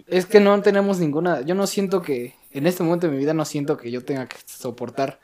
Es 0.08 0.26
que 0.26 0.40
no 0.40 0.62
tenemos 0.62 1.00
ninguna... 1.00 1.42
Yo 1.42 1.56
no 1.56 1.68
siento 1.68 2.02
que... 2.02 2.36
En 2.52 2.68
este 2.68 2.84
momento 2.84 3.08
de 3.08 3.14
mi 3.14 3.20
vida 3.20 3.34
no 3.34 3.46
siento 3.46 3.78
que 3.78 3.92
yo 3.92 4.04
tenga 4.04 4.28
que 4.28 4.38
soportar 4.46 5.20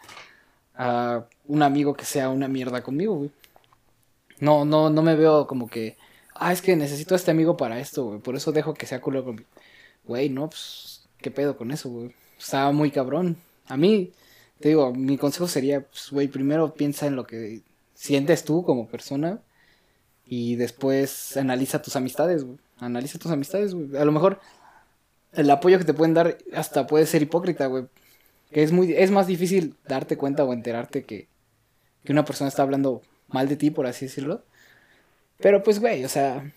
a 0.76 1.26
un 1.46 1.64
amigo 1.64 1.94
que 1.94 2.06
sea 2.06 2.30
una 2.30 2.48
mierda 2.48 2.84
conmigo, 2.84 3.16
güey. 3.16 3.32
No, 4.40 4.66
no, 4.66 4.90
no 4.90 5.02
me 5.02 5.16
veo 5.16 5.48
como 5.48 5.70
que, 5.70 5.98
ah, 6.36 6.52
es 6.52 6.62
que 6.62 6.76
necesito 6.76 7.14
a 7.14 7.18
este 7.18 7.32
amigo 7.32 7.56
para 7.56 7.80
esto, 7.80 8.06
güey. 8.06 8.20
Por 8.20 8.36
eso 8.36 8.52
dejo 8.52 8.74
que 8.74 8.88
sea 8.88 9.00
culo 9.00 9.24
conmigo. 9.24 9.48
Güey, 10.04 10.30
no, 10.30 10.50
pues, 10.50 11.08
¿qué 11.20 11.32
pedo 11.32 11.58
con 11.58 11.72
eso, 11.72 11.90
güey? 11.90 12.14
Estaba 12.40 12.72
muy 12.72 12.92
cabrón. 12.92 13.38
A 13.68 13.78
mí, 13.78 14.12
te 14.60 14.70
digo, 14.70 14.94
mi 14.94 15.18
consejo 15.18 15.48
sería, 15.48 15.82
pues, 15.82 16.10
güey, 16.12 16.28
primero 16.28 16.74
piensa 16.74 17.06
en 17.06 17.16
lo 17.16 17.26
que 17.28 17.62
sientes 17.94 18.44
tú 18.44 18.64
como 18.64 18.88
persona 18.88 19.40
y 20.26 20.56
después 20.56 21.38
analiza 21.38 21.82
tus 21.82 21.96
amistades, 21.96 22.44
güey. 22.44 22.58
Analiza 22.80 23.20
tus 23.20 23.32
amistades, 23.32 23.76
güey. 23.76 23.96
A 23.96 24.06
lo 24.06 24.12
mejor 24.12 24.40
el 25.34 25.50
apoyo 25.50 25.78
que 25.78 25.86
te 25.86 25.94
pueden 25.94 26.14
dar 26.14 26.38
hasta 26.54 26.88
puede 26.88 27.06
ser 27.06 27.22
hipócrita, 27.22 27.68
güey. 27.68 27.86
Que 28.52 28.64
es 28.64 28.72
muy, 28.72 28.94
es 28.94 29.12
más 29.12 29.28
difícil 29.28 29.78
darte 29.88 30.18
cuenta 30.18 30.44
o 30.44 30.54
enterarte 30.54 31.04
que, 31.04 31.28
que 32.04 32.12
una 32.12 32.26
persona 32.26 32.50
está 32.50 32.64
hablando 32.64 33.02
mal 33.30 33.48
de 33.48 33.56
ti, 33.56 33.72
por 33.72 33.88
así 33.88 34.06
decirlo. 34.06 34.44
Pero 35.38 35.64
pues, 35.64 35.80
güey, 35.80 36.04
o 36.04 36.10
sea... 36.10 36.52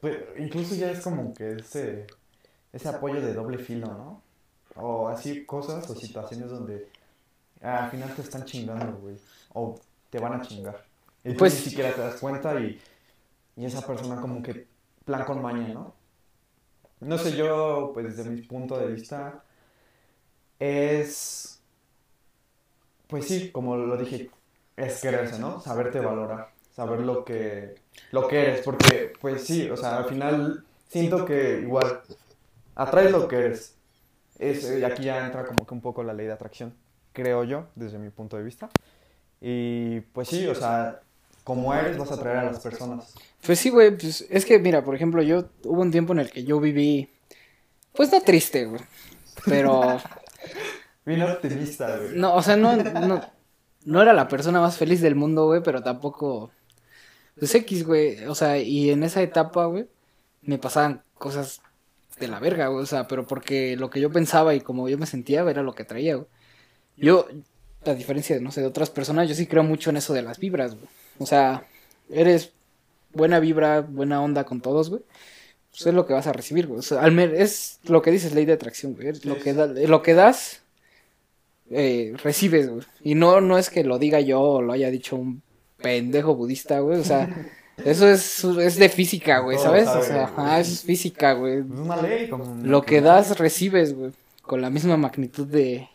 Pues, 0.00 0.16
incluso 0.38 0.74
ya 0.74 0.90
es 0.90 1.00
como 1.00 1.34
que 1.34 1.54
ese, 1.54 2.06
ese 2.72 2.88
apoyo 2.88 3.20
de 3.20 3.34
doble 3.34 3.58
filo, 3.58 3.86
¿no? 3.86 4.22
O 4.76 5.08
así 5.08 5.44
cosas 5.44 5.88
o 5.90 5.96
situaciones 5.96 6.50
donde 6.50 6.88
al 7.60 7.90
final 7.90 8.14
te 8.14 8.22
están 8.22 8.44
chingando, 8.44 8.98
güey. 8.98 9.16
O 9.54 9.80
te 10.10 10.18
van 10.20 10.34
a 10.34 10.42
chingar. 10.42 10.84
Y 11.24 11.34
pues 11.34 11.54
ni 11.54 11.60
siquiera 11.60 11.92
te 11.92 12.00
das 12.00 12.16
cuenta 12.16 12.58
y, 12.60 12.80
y 13.56 13.64
esa 13.64 13.84
persona 13.84 14.20
como 14.20 14.42
que 14.42 14.66
plan 15.04 15.24
con 15.24 15.42
maña, 15.42 15.68
¿no? 15.68 15.97
No 17.00 17.16
sé, 17.18 17.36
yo, 17.36 17.92
pues 17.94 18.16
desde 18.16 18.30
mi 18.30 18.42
punto 18.42 18.78
de 18.78 18.92
vista, 18.92 19.44
es, 20.58 21.60
pues 23.06 23.26
sí, 23.26 23.50
como 23.52 23.76
lo 23.76 23.96
dije, 23.96 24.30
es 24.76 25.00
quererse, 25.00 25.38
¿no? 25.38 25.60
Saberte 25.60 26.00
valorar, 26.00 26.50
saber 26.74 27.00
lo 27.00 27.24
que, 27.24 27.76
lo 28.10 28.26
que 28.26 28.42
eres, 28.42 28.62
porque, 28.62 29.12
pues 29.20 29.44
sí, 29.44 29.70
o 29.70 29.76
sea, 29.76 29.98
al 29.98 30.04
final 30.06 30.64
siento 30.88 31.24
que 31.24 31.60
igual 31.60 32.00
atraes 32.74 33.12
lo 33.12 33.28
que 33.28 33.36
eres. 33.36 33.76
Es, 34.38 34.70
y 34.70 34.84
aquí 34.84 35.04
ya 35.04 35.26
entra 35.26 35.44
como 35.44 35.66
que 35.66 35.74
un 35.74 35.80
poco 35.80 36.02
la 36.02 36.14
ley 36.14 36.26
de 36.26 36.32
atracción, 36.32 36.74
creo 37.12 37.44
yo, 37.44 37.66
desde 37.74 37.98
mi 37.98 38.10
punto 38.10 38.36
de 38.36 38.42
vista. 38.42 38.68
Y 39.40 40.00
pues 40.00 40.28
sí, 40.28 40.46
o 40.46 40.54
sea, 40.54 41.00
como 41.48 41.72
eres 41.72 41.96
vas 41.96 42.10
a 42.10 42.14
atraer 42.16 42.36
a 42.36 42.44
las 42.44 42.60
personas. 42.60 43.14
Pues 43.40 43.58
sí, 43.58 43.70
güey, 43.70 43.96
pues 43.96 44.26
es 44.28 44.44
que 44.44 44.58
mira, 44.58 44.84
por 44.84 44.94
ejemplo, 44.94 45.22
yo 45.22 45.48
hubo 45.64 45.80
un 45.80 45.90
tiempo 45.90 46.12
en 46.12 46.18
el 46.18 46.30
que 46.30 46.44
yo 46.44 46.60
viví, 46.60 47.10
pues 47.94 48.12
no 48.12 48.20
triste, 48.20 48.66
güey, 48.66 48.82
pero... 49.46 49.96
Bien 51.06 51.22
optimista, 51.22 51.96
güey. 51.96 52.10
No, 52.16 52.34
o 52.34 52.42
sea, 52.42 52.56
no, 52.56 52.76
no, 52.76 53.22
no 53.82 54.02
era 54.02 54.12
la 54.12 54.28
persona 54.28 54.60
más 54.60 54.76
feliz 54.76 55.00
del 55.00 55.14
mundo, 55.14 55.46
güey, 55.46 55.62
pero 55.62 55.82
tampoco... 55.82 56.50
Pues 57.38 57.54
X, 57.54 57.86
güey, 57.86 58.26
o 58.26 58.34
sea, 58.34 58.58
y 58.58 58.90
en 58.90 59.02
esa 59.02 59.22
etapa, 59.22 59.64
güey, 59.64 59.88
me 60.42 60.58
pasaban 60.58 61.02
cosas 61.14 61.62
de 62.20 62.28
la 62.28 62.40
verga, 62.40 62.66
güey, 62.66 62.82
o 62.82 62.86
sea, 62.86 63.08
pero 63.08 63.26
porque 63.26 63.74
lo 63.74 63.88
que 63.88 64.02
yo 64.02 64.12
pensaba 64.12 64.54
y 64.54 64.60
como 64.60 64.86
yo 64.90 64.98
me 64.98 65.06
sentía 65.06 65.48
era 65.48 65.62
lo 65.62 65.74
que 65.74 65.84
traía, 65.84 66.16
güey. 66.16 66.28
Yo, 66.98 67.26
a 67.86 67.94
diferencia, 67.94 68.38
no 68.38 68.52
sé, 68.52 68.60
de 68.60 68.66
otras 68.66 68.90
personas, 68.90 69.30
yo 69.30 69.34
sí 69.34 69.46
creo 69.46 69.62
mucho 69.62 69.88
en 69.88 69.96
eso 69.96 70.12
de 70.12 70.20
las 70.20 70.38
vibras, 70.38 70.74
güey. 70.74 70.88
O 71.18 71.26
sea, 71.26 71.66
eres 72.10 72.52
buena 73.12 73.40
vibra, 73.40 73.80
buena 73.80 74.22
onda 74.22 74.44
con 74.44 74.60
todos, 74.60 74.90
güey. 74.90 75.02
Pues 75.70 75.86
es 75.86 75.94
lo 75.94 76.06
que 76.06 76.14
vas 76.14 76.26
a 76.26 76.32
recibir, 76.32 76.66
güey. 76.66 76.80
O 76.80 76.82
sea, 76.82 77.02
al 77.02 77.18
es 77.18 77.80
lo 77.84 78.02
que 78.02 78.10
dices, 78.10 78.34
ley 78.34 78.44
de 78.44 78.54
atracción, 78.54 78.94
güey. 78.94 79.12
Lo, 79.24 79.38
que 79.38 79.54
da- 79.54 79.66
lo 79.66 80.02
que 80.02 80.14
das, 80.14 80.62
eh, 81.70 82.14
recibes, 82.22 82.68
güey. 82.68 82.84
Y 83.02 83.14
no, 83.14 83.40
no 83.40 83.58
es 83.58 83.70
que 83.70 83.84
lo 83.84 83.98
diga 83.98 84.20
yo 84.20 84.40
o 84.40 84.62
lo 84.62 84.72
haya 84.72 84.90
dicho 84.90 85.16
un 85.16 85.42
pendejo 85.76 86.34
budista, 86.34 86.80
güey. 86.80 86.98
O 87.00 87.04
sea, 87.04 87.28
eso 87.84 88.08
es, 88.08 88.42
es 88.44 88.76
de 88.76 88.88
física, 88.88 89.40
güey, 89.40 89.58
¿sabes? 89.58 89.88
O 89.88 90.02
sea, 90.02 90.24
ajá, 90.24 90.60
es 90.60 90.82
física, 90.82 91.34
güey. 91.34 91.58
Es 91.58 91.64
una 91.64 92.00
ley. 92.00 92.28
Como... 92.28 92.56
Lo 92.64 92.82
que 92.82 93.00
das, 93.00 93.38
recibes, 93.38 93.94
güey. 93.94 94.12
Con 94.42 94.62
la 94.62 94.70
misma 94.70 94.96
magnitud 94.96 95.46
de 95.46 95.88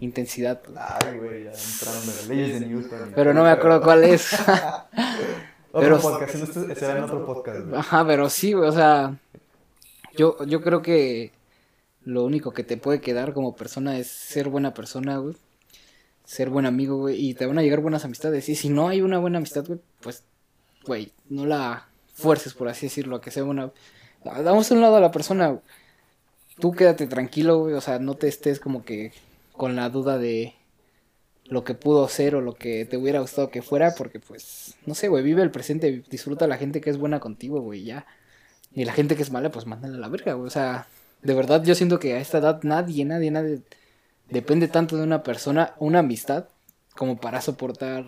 intensidad. 0.00 0.60
Ay, 0.76 1.18
güey, 1.18 1.44
ya 1.44 1.50
entraron 1.52 2.00
de 2.00 2.06
las 2.06 2.28
leyes 2.28 2.60
de 2.60 2.66
Newton. 2.66 3.12
Pero 3.14 3.34
no 3.34 3.42
me 3.42 3.50
acuerdo 3.50 3.80
cuál 3.82 4.04
es. 4.04 4.32
Otro 5.72 5.72
pero- 5.72 6.00
podcast, 6.00 6.34
en 6.34 6.42
este 6.42 6.74
será 6.74 6.98
en 6.98 7.04
otro 7.04 7.24
podcast. 7.26 7.60
güey. 7.66 7.78
Ajá, 7.78 8.06
pero 8.06 8.28
sí, 8.30 8.52
güey, 8.52 8.68
o 8.68 8.72
sea, 8.72 9.18
yo, 10.16 10.42
yo 10.46 10.62
creo 10.62 10.82
que 10.82 11.32
lo 12.04 12.24
único 12.24 12.52
que 12.52 12.64
te 12.64 12.76
puede 12.76 13.00
quedar 13.00 13.32
como 13.34 13.56
persona 13.56 13.98
es 13.98 14.06
ser 14.06 14.48
buena 14.48 14.72
persona, 14.74 15.18
güey. 15.18 15.34
Ser 16.24 16.50
buen 16.50 16.66
amigo, 16.66 16.96
güey, 16.96 17.24
y 17.24 17.34
te 17.34 17.46
van 17.46 17.58
a 17.58 17.62
llegar 17.62 17.80
buenas 17.80 18.04
amistades. 18.04 18.48
Y 18.48 18.54
si 18.56 18.68
no 18.68 18.88
hay 18.88 19.00
una 19.00 19.18
buena 19.18 19.38
amistad, 19.38 19.64
güey, 19.66 19.80
pues, 20.00 20.24
güey, 20.84 21.12
no 21.28 21.46
la 21.46 21.88
fuerces, 22.14 22.54
por 22.54 22.68
así 22.68 22.86
decirlo, 22.86 23.16
a 23.16 23.20
que 23.20 23.30
sea 23.30 23.44
una... 23.44 23.70
Damos 24.24 24.70
a 24.70 24.74
un 24.74 24.80
lado 24.80 24.96
a 24.96 25.00
la 25.00 25.12
persona, 25.12 25.48
güey. 25.48 25.60
Tú 26.58 26.72
quédate 26.72 27.06
tranquilo, 27.06 27.58
güey, 27.58 27.74
o 27.74 27.80
sea, 27.80 27.98
no 27.98 28.14
te 28.14 28.26
estés 28.28 28.58
como 28.58 28.84
que 28.84 29.12
con 29.56 29.76
la 29.76 29.88
duda 29.90 30.18
de 30.18 30.54
lo 31.44 31.64
que 31.64 31.74
pudo 31.74 32.08
ser 32.08 32.34
o 32.34 32.40
lo 32.40 32.54
que 32.54 32.84
te 32.84 32.96
hubiera 32.96 33.20
gustado 33.20 33.50
que 33.50 33.62
fuera, 33.62 33.94
porque 33.94 34.20
pues, 34.20 34.74
no 34.84 34.94
sé, 34.94 35.08
güey, 35.08 35.22
vive 35.22 35.42
el 35.42 35.50
presente, 35.50 36.02
disfruta 36.10 36.46
la 36.46 36.58
gente 36.58 36.80
que 36.80 36.90
es 36.90 36.98
buena 36.98 37.20
contigo, 37.20 37.60
güey, 37.60 37.84
ya. 37.84 38.06
Y 38.72 38.84
la 38.84 38.92
gente 38.92 39.16
que 39.16 39.22
es 39.22 39.30
mala, 39.30 39.50
pues 39.50 39.66
mándala 39.66 39.96
a 39.96 40.00
la 40.00 40.08
verga, 40.08 40.34
güey. 40.34 40.46
O 40.46 40.50
sea, 40.50 40.86
de 41.22 41.34
verdad 41.34 41.62
yo 41.64 41.74
siento 41.74 41.98
que 41.98 42.14
a 42.14 42.20
esta 42.20 42.38
edad 42.38 42.60
nadie, 42.62 43.04
nadie, 43.04 43.30
nadie 43.30 43.62
depende 44.28 44.68
tanto 44.68 44.96
de 44.96 45.02
una 45.02 45.22
persona, 45.22 45.74
una 45.78 46.00
amistad, 46.00 46.46
como 46.94 47.18
para 47.18 47.40
soportar 47.40 48.06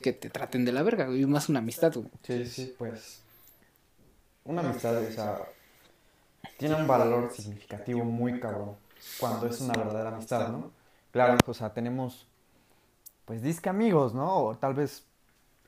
que 0.00 0.12
te 0.12 0.30
traten 0.30 0.64
de 0.64 0.72
la 0.72 0.82
verga, 0.82 1.06
güey. 1.06 1.26
Más 1.26 1.48
una 1.48 1.58
amistad, 1.58 1.92
güey. 1.92 2.08
Sí, 2.22 2.46
sí, 2.46 2.74
pues. 2.78 3.20
Una 4.44 4.62
amistad, 4.62 4.96
o 4.96 5.12
sea, 5.12 5.38
tiene 6.56 6.74
un 6.74 6.86
valor 6.86 7.30
significativo 7.34 8.04
muy 8.04 8.40
cabrón 8.40 8.76
cuando 9.20 9.46
es 9.46 9.60
una 9.60 9.74
verdadera 9.74 10.08
amistad, 10.08 10.48
¿no? 10.48 10.77
Claro, 11.26 11.38
o 11.46 11.54
sea, 11.54 11.72
tenemos, 11.72 12.26
pues, 13.24 13.42
disque 13.42 13.68
amigos, 13.68 14.14
¿no? 14.14 14.36
O 14.36 14.56
tal 14.56 14.74
vez 14.74 15.04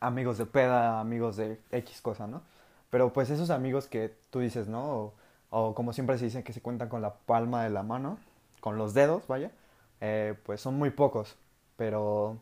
amigos 0.00 0.38
de 0.38 0.46
peda, 0.46 1.00
amigos 1.00 1.36
de 1.36 1.60
X 1.70 2.00
cosa, 2.00 2.26
¿no? 2.26 2.42
Pero 2.90 3.12
pues 3.12 3.30
esos 3.30 3.50
amigos 3.50 3.86
que 3.86 4.14
tú 4.30 4.40
dices, 4.40 4.66
¿no? 4.66 4.82
O, 4.82 5.14
o 5.50 5.74
como 5.74 5.92
siempre 5.92 6.18
se 6.18 6.24
dice 6.24 6.42
que 6.42 6.52
se 6.52 6.60
cuentan 6.60 6.88
con 6.88 7.02
la 7.02 7.14
palma 7.14 7.62
de 7.62 7.70
la 7.70 7.82
mano, 7.82 8.18
con 8.60 8.78
los 8.78 8.94
dedos, 8.94 9.26
vaya, 9.28 9.52
eh, 10.00 10.34
pues 10.44 10.60
son 10.60 10.74
muy 10.74 10.90
pocos. 10.90 11.36
Pero, 11.76 12.38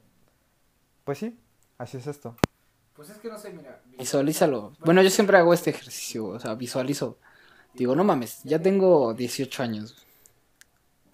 pues 1.05 1.19
sí, 1.19 1.39
así 1.77 1.97
es 1.99 2.07
esto. 2.07 2.35
Pues 2.95 3.11
es 3.11 3.19
que 3.19 3.29
no 3.29 3.39
sé, 3.39 3.51
mira. 3.51 3.81
Visualízalo. 3.99 4.73
Bueno, 4.81 5.03
yo 5.03 5.11
siempre 5.11 5.37
hago 5.37 5.55
este 5.55 5.71
ejercicio, 5.71 6.27
o 6.27 6.41
sea, 6.41 6.55
visualizo. 6.55 7.19
Digo, 7.75 7.95
no 7.95 8.03
mames, 8.03 8.43
ya 8.43 8.61
tengo 8.61 9.15
18 9.15 9.63
años. 9.63 10.08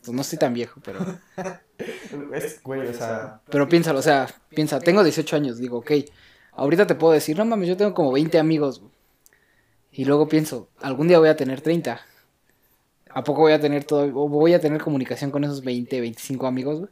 Pues 0.05 0.15
no 0.15 0.21
estoy 0.21 0.39
tan 0.39 0.55
viejo, 0.55 0.81
pero. 0.85 1.01
Es, 2.33 2.63
güey, 2.63 2.87
o 2.87 2.93
sea, 2.93 3.41
Pero 3.51 3.69
piénsalo, 3.69 3.99
o 3.99 4.03
sea, 4.03 4.29
piensa, 4.51 4.79
tengo 4.79 5.03
18 5.03 5.35
años, 5.37 5.59
digo, 5.59 5.79
ok, 5.79 5.91
ahorita 6.53 6.87
te 6.87 6.95
puedo 6.95 7.13
decir, 7.13 7.37
no 7.37 7.45
mames, 7.45 7.69
yo 7.69 7.77
tengo 7.77 7.95
como 7.95 8.13
20 8.13 8.39
amigos. 8.39 8.83
Y 9.91 10.05
luego 10.05 10.29
pienso, 10.29 10.69
algún 10.81 11.09
día 11.09 11.19
voy 11.19 11.29
a 11.29 11.37
tener 11.37 11.61
30. 11.61 12.01
¿A 13.11 13.25
poco 13.25 13.43
voy 13.43 13.53
a 13.53 13.61
tener 13.61 13.85
todo, 13.85 14.05
o 14.05 14.29
voy 14.29 14.55
a 14.55 14.61
tener 14.61 14.81
comunicación 14.83 15.31
con 15.31 15.45
esos 15.45 15.63
20, 15.65 16.01
25 16.01 16.47
amigos, 16.47 16.81
güey? 16.81 16.91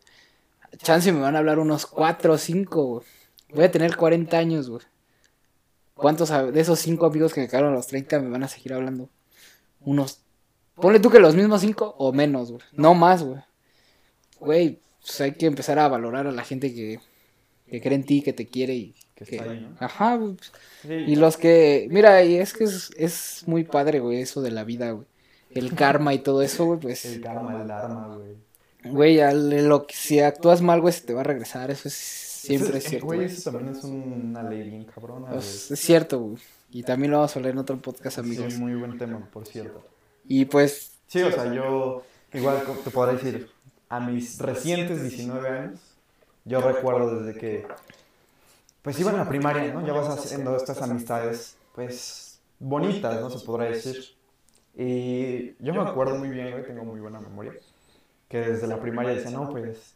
Chance 0.78 1.12
me 1.12 1.20
van 1.20 1.34
a 1.36 1.38
hablar 1.38 1.58
unos 1.58 1.86
4 1.86 2.32
o 2.32 2.38
5, 2.38 2.84
güey. 2.84 3.06
Voy 3.54 3.64
a 3.64 3.70
tener 3.70 3.96
40 3.96 4.36
años, 4.38 4.70
güey. 4.70 4.82
¿Cuántos 5.94 6.30
de 6.30 6.60
esos 6.60 6.78
5 6.78 7.06
amigos 7.06 7.34
que 7.34 7.42
me 7.42 7.48
quedaron 7.48 7.72
a 7.72 7.76
los 7.76 7.86
30 7.88 8.20
me 8.20 8.30
van 8.30 8.44
a 8.44 8.48
seguir 8.48 8.72
hablando? 8.72 9.08
Unos... 9.80 10.21
Ponle 10.74 11.00
tú 11.00 11.10
que 11.10 11.20
los 11.20 11.34
mismos 11.34 11.60
5 11.60 11.96
o 11.98 12.12
menos, 12.12 12.50
güey. 12.50 12.62
No 12.72 12.94
más, 12.94 13.22
güey. 13.22 13.40
Güey, 14.40 14.78
pues 15.00 15.20
hay 15.20 15.32
que 15.32 15.46
empezar 15.46 15.78
a 15.78 15.88
valorar 15.88 16.26
a 16.26 16.32
la 16.32 16.44
gente 16.44 16.74
que, 16.74 16.98
que 17.68 17.80
cree 17.80 17.94
en 17.94 18.04
ti, 18.04 18.22
que 18.22 18.32
te 18.32 18.48
quiere 18.48 18.74
y 18.74 18.94
Que 19.14 19.24
que... 19.24 19.36
está 19.36 19.50
ahí, 19.50 19.60
¿no? 19.60 19.76
Ajá, 19.78 20.16
güey. 20.16 20.34
pues, 20.34 20.52
sí, 20.82 20.92
Y 20.92 21.16
los 21.16 21.36
que... 21.36 21.86
Mira, 21.90 22.22
y 22.24 22.36
es 22.36 22.52
que 22.52 22.64
es, 22.64 22.90
es 22.96 23.44
muy 23.46 23.64
padre, 23.64 24.00
güey, 24.00 24.20
eso 24.20 24.42
de 24.42 24.50
la 24.50 24.64
vida, 24.64 24.90
güey. 24.92 25.06
El 25.50 25.74
karma 25.74 26.14
y 26.14 26.18
todo 26.20 26.42
eso, 26.42 26.64
güey, 26.64 26.80
pues... 26.80 27.04
el 27.04 27.20
karma, 27.20 27.60
el 27.60 27.68
dharma, 27.68 28.16
güey. 28.16 28.36
Güey, 28.84 29.20
al- 29.20 29.68
lo 29.68 29.86
que, 29.86 29.94
si 29.94 30.18
actúas 30.20 30.60
mal, 30.62 30.80
güey, 30.80 30.92
se 30.92 31.02
te 31.02 31.12
va 31.14 31.20
a 31.20 31.24
regresar. 31.24 31.70
Eso 31.70 31.86
es 31.88 31.94
siempre 31.94 32.78
es 32.78 32.84
cierto. 32.84 33.06
Güey, 33.06 33.24
eso 33.26 33.52
también 33.52 33.76
es 33.76 33.84
una 33.84 34.42
ley 34.42 34.68
bien 34.68 34.84
cabrona, 34.84 35.26
güey. 35.28 35.34
Pues, 35.34 35.70
es 35.70 35.78
cierto, 35.78 36.18
güey. 36.20 36.42
Y 36.70 36.82
también 36.82 37.12
lo 37.12 37.18
vamos 37.18 37.36
a 37.36 37.38
hablar 37.38 37.52
en 37.52 37.58
otro 37.58 37.80
podcast, 37.80 38.18
amigos. 38.18 38.52
Sí, 38.54 38.58
muy 38.58 38.74
buen 38.74 38.98
tema, 38.98 39.28
por 39.30 39.46
cierto. 39.46 39.84
Y 40.24 40.44
pues, 40.46 40.92
Sí, 41.12 41.22
o 41.22 41.30
sea, 41.30 41.52
yo 41.52 42.04
igual 42.32 42.62
te 42.82 42.90
podré 42.90 43.12
decir, 43.12 43.50
a 43.90 44.00
mis 44.00 44.38
recientes 44.38 45.02
19 45.02 45.46
años, 45.46 45.80
yo 46.46 46.62
recuerdo 46.62 47.20
desde 47.20 47.38
que, 47.38 47.66
pues 48.80 48.98
iba 48.98 49.10
en 49.10 49.18
la 49.18 49.28
primaria, 49.28 49.74
¿no? 49.74 49.86
Ya 49.86 49.92
vas 49.92 50.08
haciendo 50.08 50.56
estas 50.56 50.80
amistades, 50.80 51.58
pues, 51.74 52.40
bonitas, 52.58 53.20
¿no? 53.20 53.28
Se 53.28 53.44
podrá 53.44 53.66
decir. 53.66 54.02
Y 54.74 55.54
yo 55.62 55.74
me 55.74 55.82
acuerdo 55.82 56.16
muy 56.16 56.30
bien, 56.30 56.52
güey, 56.52 56.64
tengo 56.64 56.82
muy 56.82 56.98
buena 56.98 57.20
memoria, 57.20 57.52
que 58.26 58.40
desde 58.40 58.66
la 58.66 58.80
primaria 58.80 59.12
decía, 59.12 59.32
no, 59.32 59.50
pues, 59.50 59.94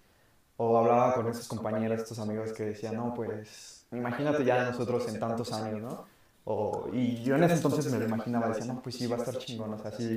o 0.59 0.77
hablaba 0.77 1.15
con 1.15 1.29
esos 1.29 1.49
compañeros, 1.49 2.03
estos 2.03 2.19
amigos 2.19 2.53
que 2.53 2.65
decían, 2.65 2.97
no, 2.97 3.15
pues, 3.15 3.87
imagínate 3.91 4.45
ya 4.45 4.65
nosotros 4.65 5.09
en 5.09 5.19
tantos 5.19 5.51
años, 5.55 5.81
¿no? 5.81 6.05
O, 6.49 6.89
y 6.93 7.25
yo 7.25 7.35
en 7.35 7.43
ese 7.43 7.55
entonces 7.55 7.91
me 7.91 7.99
lo 7.99 8.05
imaginaba, 8.05 8.49
decía, 8.49 8.73
no, 8.73 8.81
pues 8.81 8.95
sí, 8.95 9.09
va 9.09 9.17
a 9.17 9.19
estar 9.19 9.37
chingón, 9.37 9.75
o 9.75 9.79
sea, 9.79 9.91
sí, 9.91 10.17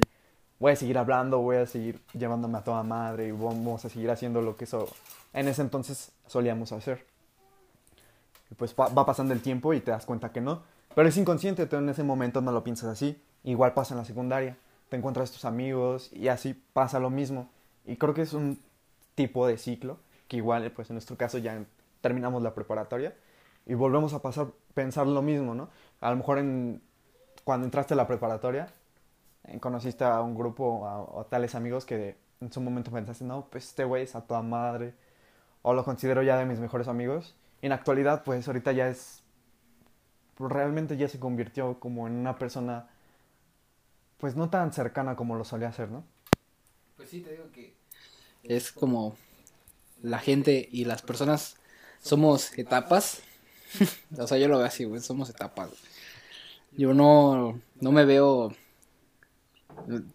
voy 0.60 0.74
a 0.74 0.76
seguir 0.76 1.00
hablando, 1.00 1.40
voy 1.40 1.58
a 1.58 1.66
seguir 1.66 2.00
llevándome 2.14 2.60
a 2.60 2.64
toda 2.64 2.84
madre 2.84 3.30
y 3.30 3.32
vamos 3.32 3.84
a 3.84 3.90
seguir 3.90 4.12
haciendo 4.12 4.40
lo 4.40 4.56
que 4.56 4.66
eso 4.66 4.88
en 5.34 5.48
ese 5.48 5.64
entonces 5.64 6.12
solíamos 6.28 6.72
hacer. 6.72 7.04
Y 8.52 8.56
pues 8.56 8.76
va, 8.80 8.90
va 8.90 9.08
pasando 9.08 9.34
el 9.34 9.42
tiempo 9.42 9.74
y 9.74 9.80
te 9.80 9.90
das 9.90 10.06
cuenta 10.06 10.32
que 10.32 10.40
no. 10.40 10.62
Pero 10.94 11.10
es 11.10 11.18
inconsciente, 11.18 11.66
tú 11.66 11.78
en 11.78 11.90
ese 11.90 12.04
momento 12.04 12.42
no 12.42 12.52
lo 12.52 12.64
piensas 12.64 12.90
así. 12.90 13.20
Igual 13.44 13.74
pasa 13.74 13.96
en 13.96 14.00
la 14.00 14.06
secundaria. 14.06 14.56
Te 14.90 14.98
encuentras 14.98 15.32
tus 15.32 15.46
amigos 15.46 16.12
y 16.14 16.28
así 16.28 16.54
pasa 16.74 17.00
lo 17.00 17.10
mismo. 17.10 17.50
Y 17.86 17.96
creo 17.96 18.14
que 18.14 18.22
es 18.22 18.34
un 18.34 18.60
tipo 19.16 19.48
de 19.48 19.58
ciclo 19.58 19.98
que 20.28 20.38
igual, 20.38 20.72
pues 20.72 20.92
en 20.92 20.96
nuestro 20.96 21.18
caso 21.18 21.40
ya 21.40 21.64
terminamos 22.02 22.44
la 22.44 22.54
preparatoria 22.54 23.16
y 23.70 23.76
volvemos 23.76 24.14
a 24.16 24.22
pasar, 24.24 24.48
pensar 24.74 25.06
lo 25.06 25.22
mismo, 25.22 25.54
¿no? 25.54 25.70
A 26.02 26.10
lo 26.10 26.18
mejor 26.18 26.40
en, 26.40 26.82
cuando 27.44 27.66
entraste 27.66 27.94
a 27.94 27.98
la 27.98 28.08
preparatoria, 28.08 28.74
eh, 29.44 29.60
conociste 29.60 30.04
a 30.04 30.22
un 30.22 30.34
grupo 30.34 30.66
o 30.66 31.22
a 31.22 31.30
tales 31.30 31.54
amigos 31.54 31.86
que 31.86 32.18
en 32.42 32.52
su 32.52 32.62
momento 32.62 32.90
pensaste, 32.90 33.26
no, 33.26 33.46
pues 33.52 33.66
este 33.66 33.84
güey 33.84 34.06
es 34.06 34.16
a 34.16 34.22
toda 34.22 34.42
madre, 34.42 34.96
o 35.62 35.76
lo 35.76 35.86
considero 35.86 36.24
ya 36.24 36.36
de 36.36 36.46
mis 36.46 36.60
mejores 36.60 36.88
amigos. 36.88 37.36
Y 37.62 37.68
en 37.68 37.74
actualidad, 37.74 38.24
pues 38.24 38.48
ahorita 38.48 38.72
ya 38.72 38.88
es, 38.88 39.22
realmente 40.40 40.98
ya 40.98 41.08
se 41.08 41.20
convirtió 41.20 41.80
como 41.80 42.08
en 42.08 42.14
una 42.14 42.40
persona, 42.40 42.90
pues 44.18 44.36
no 44.36 44.50
tan 44.50 44.74
cercana 44.74 45.16
como 45.16 45.36
lo 45.36 45.44
solía 45.44 45.72
ser, 45.72 45.92
¿no? 45.92 46.04
Pues 46.98 47.10
sí, 47.10 47.22
te 47.22 47.34
digo 47.34 47.52
que 47.52 47.76
es 48.42 48.72
como 48.72 49.16
la 50.02 50.18
gente 50.18 50.68
y 50.72 50.86
las 50.86 51.04
personas 51.04 51.58
somos 52.02 52.58
etapas. 52.58 53.22
O 54.18 54.28
sea, 54.28 54.38
yo 54.38 54.48
lo 54.48 54.58
veo 54.58 54.68
así, 54.68 54.86
güey, 54.86 55.02
somos 55.02 55.30
etapas. 55.30 55.70
Yo 56.78 56.94
no, 56.94 57.60
no 57.80 57.92
me 57.92 58.06
veo 58.06 58.54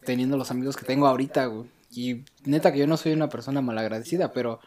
teniendo 0.05 0.37
los 0.37 0.51
amigos 0.51 0.77
que 0.77 0.85
tengo 0.85 1.07
ahorita, 1.07 1.47
güey. 1.47 1.69
Y 1.91 2.25
neta 2.45 2.73
que 2.73 2.79
yo 2.79 2.87
no 2.87 2.97
soy 2.97 3.13
una 3.13 3.29
persona 3.29 3.61
malagradecida, 3.61 4.33
pero, 4.33 4.61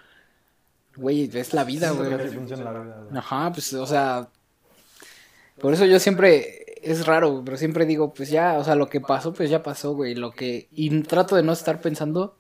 güey, 0.96 1.30
es 1.34 1.54
la 1.54 1.64
vida, 1.64 1.92
güey. 1.92 2.10
Ajá, 3.14 3.52
pues, 3.52 3.74
o 3.74 3.86
sea, 3.86 4.30
Por 5.60 5.74
eso 5.74 5.86
yo 5.86 6.00
siempre, 6.00 6.66
es 6.84 7.06
raro, 7.06 7.42
pero 7.44 7.58
siempre 7.58 7.86
digo, 7.86 8.14
pues 8.14 8.30
ya, 8.30 8.58
o 8.60 8.64
sea, 8.64 8.76
lo 8.76 8.90
que 8.90 9.02
pasó, 9.02 9.34
pues 9.34 9.50
ya 9.50 9.64
pasó, 9.64 9.94
güey. 9.94 10.16
Lo 10.16 10.32
que, 10.32 10.68
y 10.72 11.02
trato 11.02 11.36
de 11.36 11.44
no 11.44 11.54
estar 11.54 11.82
pensando 11.82 12.38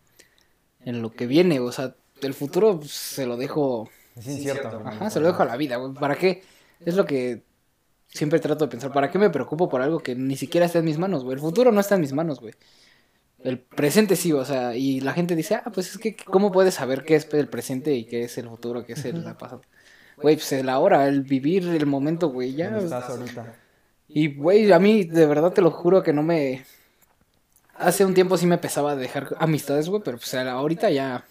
en 0.86 1.02
lo 1.02 1.12
que 1.12 1.28
viene, 1.28 1.60
o 1.60 1.72
sea, 1.72 1.96
el 2.22 2.34
futuro 2.34 2.80
pues, 2.80 2.92
se 2.92 3.26
lo 3.26 3.38
dejo, 3.38 3.90
Es 4.18 4.28
incierto. 4.28 4.82
ajá, 4.86 5.10
se 5.10 5.20
lo 5.20 5.28
dejo 5.28 5.44
a 5.44 5.46
la 5.46 5.58
vida, 5.58 5.78
güey. 5.78 5.94
¿Para 5.94 6.16
qué? 6.16 6.44
Es 6.80 6.96
lo 6.96 7.06
que 7.06 7.44
siempre 8.08 8.40
trato 8.40 8.66
de 8.66 8.72
pensar, 8.72 8.92
¿para 8.92 9.12
qué 9.12 9.20
me 9.20 9.30
preocupo 9.30 9.70
por 9.70 9.82
algo 9.82 10.00
que 10.00 10.16
ni 10.16 10.36
siquiera 10.36 10.66
está 10.66 10.80
en 10.80 10.86
mis 10.86 10.98
manos, 10.98 11.24
güey? 11.24 11.36
El 11.36 11.42
futuro 11.42 11.72
no 11.72 11.80
está 11.80 11.96
en 11.96 12.02
mis 12.02 12.14
manos, 12.14 12.40
güey. 12.40 12.54
El 13.40 13.60
presente 13.60 14.16
sí, 14.16 14.34
o 14.34 14.44
sea, 14.44 14.76
y 14.76 15.00
la 15.00 15.14
gente 15.14 15.36
dice, 15.36 15.56
ah, 15.56 15.72
pues 15.72 15.92
es 15.92 15.98
que, 15.98 16.16
¿cómo 16.16 16.52
puedes 16.52 16.74
saber 16.74 17.04
qué 17.04 17.16
es 17.16 17.32
el 17.34 17.48
presente 17.48 17.94
y 17.94 18.06
qué 18.06 18.24
es 18.24 18.38
el 18.38 18.50
futuro, 18.50 18.86
qué 18.86 18.94
es 18.94 19.06
el 19.06 19.24
pasado? 19.36 19.62
Güey, 20.22 20.36
pues 20.36 20.52
el 20.54 20.70
ahora, 20.70 21.08
el 21.08 21.22
vivir 21.22 21.68
el 21.68 21.86
momento, 21.86 22.30
güey, 22.30 22.56
ya. 22.56 22.72
¿Dónde 22.72 22.86
estás 22.86 23.10
ahorita? 23.10 23.56
Y, 24.08 24.36
güey, 24.36 24.72
a 24.72 24.80
mí, 24.80 25.04
de 25.04 25.28
verdad 25.28 25.54
te 25.54 25.62
lo 25.62 25.70
juro 25.70 26.02
que 26.02 26.14
no 26.14 26.24
me... 26.24 26.66
Hace 27.76 28.04
un 28.04 28.16
tiempo 28.16 28.38
sí 28.38 28.48
me 28.48 28.58
pesaba 28.58 28.96
dejar 28.96 29.36
amistades, 29.38 29.88
güey, 29.88 30.02
pero 30.04 30.18
pues 30.18 30.34
ahorita 30.34 30.90
ya, 30.90 31.24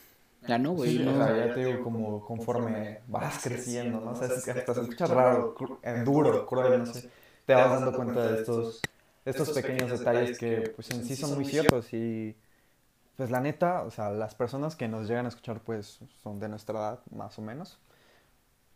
ya 0.46 0.58
no, 0.58 0.72
güey. 0.72 0.92
Sí, 0.92 0.98
no. 1.04 1.12
o 1.12 1.22
sea, 1.24 1.34
ya 1.36 1.52
te 1.52 1.60
digo, 1.60 1.80
como 1.80 2.24
conforme 2.24 3.00
vas 3.08 3.38
creciendo, 3.40 4.00
¿no? 4.00 4.12
O 4.12 4.14
sea, 4.14 4.28
es 4.28 4.40
que 4.40 4.50
hasta 4.50 4.74
se 4.74 4.82
escucha 4.82 5.06
raro, 5.06 5.54
cru- 5.54 5.80
duro, 5.94 6.46
cruel, 6.46 6.78
no 6.78 6.86
sé. 6.86 7.04
Te 7.46 7.54
vas 7.54 7.70
dando 7.72 7.94
cuenta 7.94 8.26
de 8.26 8.34
estos, 8.34 8.88
de 9.24 9.30
estos 9.30 9.50
pequeños 9.50 9.90
detalles 9.90 10.34
que, 10.34 10.62
pues, 10.74 10.90
en 10.90 11.02
sí 11.04 11.16
son 11.16 11.34
muy 11.34 11.44
ciertos 11.44 11.92
y, 11.92 12.36
pues, 13.16 13.30
la 13.30 13.40
neta, 13.40 13.82
o 13.82 13.90
sea, 13.90 14.10
las 14.10 14.34
personas 14.34 14.76
que 14.76 14.88
nos 14.88 15.08
llegan 15.08 15.26
a 15.26 15.30
escuchar, 15.30 15.60
pues, 15.60 16.00
son 16.22 16.40
de 16.40 16.48
nuestra 16.50 16.78
edad, 16.80 17.00
más 17.12 17.38
o 17.38 17.42
menos. 17.42 17.78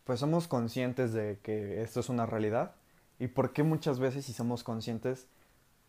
Pues 0.04 0.20
somos 0.20 0.48
conscientes 0.48 1.12
de 1.12 1.38
que 1.42 1.83
esto 1.83 2.00
es 2.00 2.09
una 2.09 2.26
realidad 2.26 2.72
y 3.18 3.28
por 3.28 3.52
qué 3.52 3.62
muchas 3.62 3.98
veces, 3.98 4.24
si 4.24 4.33
somos 4.33 4.64
conscientes, 4.64 5.26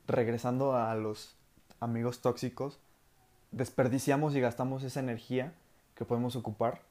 regresando 0.07 0.75
a 0.75 0.95
los 0.95 1.35
amigos 1.79 2.21
tóxicos, 2.21 2.79
desperdiciamos 3.51 4.35
y 4.35 4.41
gastamos 4.41 4.83
esa 4.83 4.99
energía 5.01 5.53
que 6.01 6.05
podemos 6.05 6.35
ocupar 6.35 6.81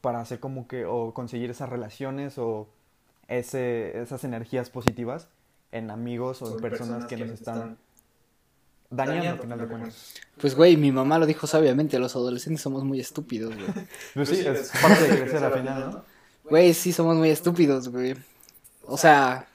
para 0.00 0.20
hacer 0.20 0.38
como 0.38 0.68
que 0.68 0.84
o 0.84 1.12
conseguir 1.12 1.50
esas 1.50 1.68
relaciones 1.68 2.38
o 2.38 2.68
ese, 3.26 4.00
esas 4.00 4.22
energías 4.22 4.70
positivas 4.70 5.26
en 5.72 5.90
amigos 5.90 6.40
o 6.42 6.54
en 6.54 6.60
personas 6.60 7.06
que 7.06 7.16
nos 7.16 7.30
están 7.30 7.78
dañando 8.90 9.30
al 9.30 9.38
final 9.40 9.58
de 9.58 9.66
cuentas. 9.66 10.14
Pues, 10.40 10.54
güey, 10.54 10.76
mi 10.76 10.92
mamá 10.92 11.18
lo 11.18 11.26
dijo 11.26 11.48
sabiamente, 11.48 11.98
los 11.98 12.14
adolescentes 12.14 12.62
somos 12.62 12.84
muy 12.84 13.00
estúpidos, 13.00 13.56
güey. 13.56 13.66
Pues 14.14 14.28
sí, 14.28 14.46
es 14.46 14.70
parte 14.80 15.08
de 15.08 15.18
crecer 15.18 15.42
al 15.42 15.52
final, 15.54 15.90
¿no? 15.90 16.04
Güey, 16.48 16.74
sí 16.74 16.92
somos 16.92 17.16
muy 17.16 17.30
estúpidos, 17.30 17.88
güey. 17.88 18.14
O 18.84 18.96
sea, 18.96 19.48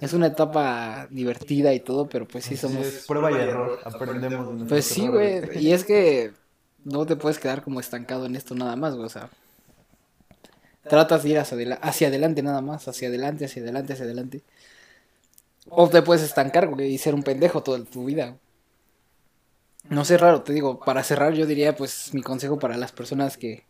es 0.00 0.12
una 0.12 0.28
etapa 0.28 1.08
divertida 1.10 1.74
y 1.74 1.80
todo, 1.80 2.08
pero 2.08 2.28
pues 2.28 2.44
sí 2.44 2.56
somos... 2.56 2.86
es 2.86 3.06
prueba 3.08 3.32
y 3.32 3.34
error, 3.34 3.80
aprendemos. 3.82 4.68
Pues 4.68 4.84
sí, 4.84 5.08
güey. 5.08 5.58
Y 5.58 5.72
es 5.72 5.84
que 5.84 6.32
no 6.90 7.06
te 7.06 7.16
puedes 7.16 7.38
quedar 7.38 7.62
como 7.62 7.80
estancado 7.80 8.26
en 8.26 8.36
esto 8.36 8.54
nada 8.54 8.76
más, 8.76 8.94
güey. 8.94 9.06
O 9.06 9.10
sea, 9.10 9.30
tratas 10.88 11.22
de 11.22 11.30
ir 11.30 11.38
hacia, 11.38 11.74
hacia 11.76 12.08
adelante 12.08 12.42
nada 12.42 12.60
más, 12.60 12.88
hacia 12.88 13.08
adelante, 13.08 13.44
hacia 13.44 13.62
adelante, 13.62 13.92
hacia 13.92 14.04
adelante. 14.04 14.42
O 15.68 15.88
te 15.88 16.02
puedes 16.02 16.22
estancar, 16.22 16.66
güey, 16.68 16.92
y 16.94 16.98
ser 16.98 17.14
un 17.14 17.22
pendejo 17.22 17.62
toda 17.62 17.84
tu 17.84 18.04
vida. 18.06 18.36
No 19.90 20.04
sé, 20.04 20.18
raro, 20.18 20.42
te 20.42 20.52
digo, 20.52 20.80
para 20.80 21.02
cerrar 21.02 21.34
yo 21.34 21.46
diría, 21.46 21.76
pues, 21.76 22.12
mi 22.14 22.22
consejo 22.22 22.58
para 22.58 22.76
las 22.76 22.92
personas 22.92 23.36
que 23.36 23.64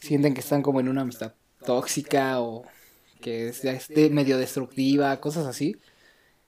sienten 0.00 0.34
que 0.34 0.40
están 0.40 0.62
como 0.62 0.80
en 0.80 0.88
una 0.88 1.02
amistad 1.02 1.34
tóxica 1.64 2.40
o 2.40 2.64
que 3.20 3.48
es 3.48 3.62
de- 3.62 4.10
medio 4.10 4.38
destructiva, 4.38 5.20
cosas 5.20 5.46
así. 5.46 5.76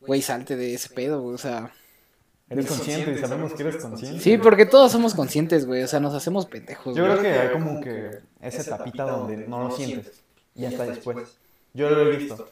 Güey, 0.00 0.22
salte 0.22 0.56
de 0.56 0.74
ese 0.74 0.90
pedo, 0.90 1.22
güey, 1.22 1.34
o 1.34 1.38
sea... 1.38 1.72
Eres 2.48 2.66
consciente 2.66 3.12
y 3.12 3.18
sabemos 3.18 3.54
que 3.54 3.62
eres 3.62 3.76
consciente. 3.82 4.20
Sí, 4.20 4.36
porque 4.36 4.66
todos 4.66 4.92
somos 4.92 5.14
conscientes, 5.14 5.66
güey. 5.66 5.82
O 5.82 5.88
sea, 5.88 5.98
nos 6.00 6.14
hacemos 6.14 6.46
pendejos, 6.46 6.94
Yo 6.94 7.04
güey. 7.04 7.18
creo 7.18 7.22
que 7.22 7.40
hay 7.40 7.52
como 7.52 7.80
que 7.80 8.18
esa 8.40 8.62
etapita 8.62 9.04
donde 9.04 9.36
no 9.48 9.64
lo 9.64 9.70
sientes 9.70 10.22
y 10.54 10.66
hasta 10.66 10.84
después. 10.84 11.38
Yo 11.72 11.88
lo 11.90 12.02
he 12.02 12.16
visto. 12.16 12.48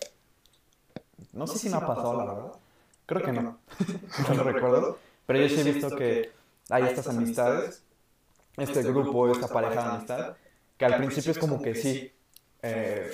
No 1.32 1.46
sé 1.46 1.58
si 1.58 1.68
me 1.68 1.76
ha 1.76 1.86
pasado, 1.86 2.16
la 2.16 2.24
verdad. 2.24 2.52
Creo 3.06 3.22
que 3.22 3.32
no. 3.32 3.42
No 4.28 4.34
lo 4.34 4.42
recuerdo. 4.52 4.98
Pero 5.26 5.38
yo 5.40 5.48
sí 5.48 5.60
he 5.60 5.72
visto 5.72 5.94
que 5.94 6.32
hay 6.70 6.84
estas 6.84 7.06
amistades, 7.08 7.82
este 8.56 8.82
grupo, 8.82 9.30
esta 9.30 9.48
pareja 9.48 9.82
de 9.82 9.90
amistad, 9.90 10.36
que 10.76 10.84
al 10.84 10.96
principio 10.96 11.32
es 11.32 11.38
como 11.38 11.62
que 11.62 11.74
sí, 11.74 12.12
eh, 12.62 13.10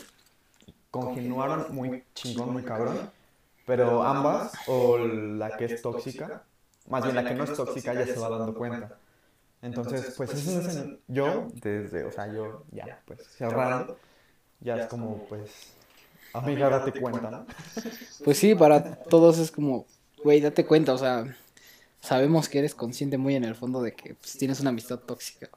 congeniaron 0.90 1.66
muy 1.74 2.04
chingón, 2.14 2.52
muy 2.52 2.62
cabrón, 2.62 3.10
pero 3.66 4.02
ambas, 4.02 4.52
o 4.68 4.96
la 4.98 5.56
que 5.56 5.66
es 5.66 5.82
tóxica, 5.82 6.44
más 6.88 7.02
bien 7.04 7.14
la 7.16 7.24
que 7.24 7.34
no 7.34 7.44
es 7.44 7.54
tóxica, 7.54 7.94
ya 7.94 8.06
se 8.06 8.18
va 8.18 8.28
dando 8.30 8.54
cuenta. 8.54 8.98
Entonces, 9.62 10.14
pues 10.16 10.32
ese 10.34 10.60
es 10.60 10.76
el- 10.76 11.00
yo, 11.08 11.48
desde, 11.54 12.04
o 12.04 12.12
sea, 12.12 12.32
yo 12.32 12.64
ya, 12.72 13.00
pues 13.06 13.20
cerrando, 13.36 13.96
ya 14.60 14.76
es 14.76 14.86
como, 14.86 15.26
pues, 15.28 15.74
amiga, 16.32 16.68
date 16.70 17.00
cuenta, 17.00 17.30
¿no? 17.30 17.46
Pues 18.24 18.38
sí, 18.38 18.54
para 18.54 18.96
todos 19.04 19.38
es 19.38 19.50
como, 19.50 19.86
güey, 20.22 20.40
date 20.40 20.64
cuenta, 20.66 20.92
o 20.92 20.98
sea, 20.98 21.36
sabemos 22.00 22.48
que 22.48 22.60
eres 22.60 22.74
consciente 22.74 23.18
muy 23.18 23.34
en 23.34 23.44
el 23.44 23.54
fondo 23.54 23.82
de 23.82 23.94
que 23.94 24.14
pues, 24.14 24.36
tienes 24.38 24.60
una 24.60 24.70
amistad 24.70 24.98
tóxica. 25.00 25.50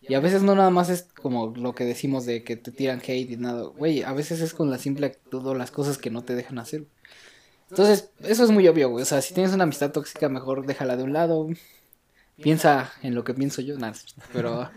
Y 0.00 0.14
a 0.14 0.20
veces 0.20 0.42
no 0.42 0.54
nada 0.54 0.70
más 0.70 0.88
es 0.88 1.02
como 1.20 1.48
lo 1.56 1.74
que 1.74 1.84
decimos 1.84 2.26
de 2.26 2.44
que 2.44 2.56
te 2.56 2.70
tiran 2.70 3.00
hate 3.00 3.30
y 3.32 3.36
nada, 3.36 3.62
güey, 3.64 4.02
a 4.04 4.12
veces 4.12 4.40
es 4.40 4.54
con 4.54 4.70
la 4.70 4.78
simple 4.78 5.06
actitud 5.06 5.44
o 5.46 5.54
las 5.54 5.72
cosas 5.72 5.98
que 5.98 6.10
no 6.10 6.22
te 6.22 6.34
dejan 6.36 6.60
hacer. 6.60 6.84
Entonces, 7.70 8.10
eso 8.20 8.44
es 8.44 8.50
muy 8.50 8.66
obvio, 8.68 8.90
güey, 8.90 9.02
o 9.02 9.06
sea, 9.06 9.20
si 9.22 9.34
tienes 9.34 9.52
una 9.52 9.64
amistad 9.64 9.90
tóxica, 9.90 10.28
mejor 10.28 10.66
déjala 10.66 10.96
de 10.96 11.02
un 11.02 11.12
lado, 11.12 11.48
piensa 12.40 12.92
en 13.02 13.14
lo 13.14 13.24
que 13.24 13.34
pienso 13.34 13.60
yo, 13.62 13.76
nada, 13.78 13.94
pero... 14.32 14.70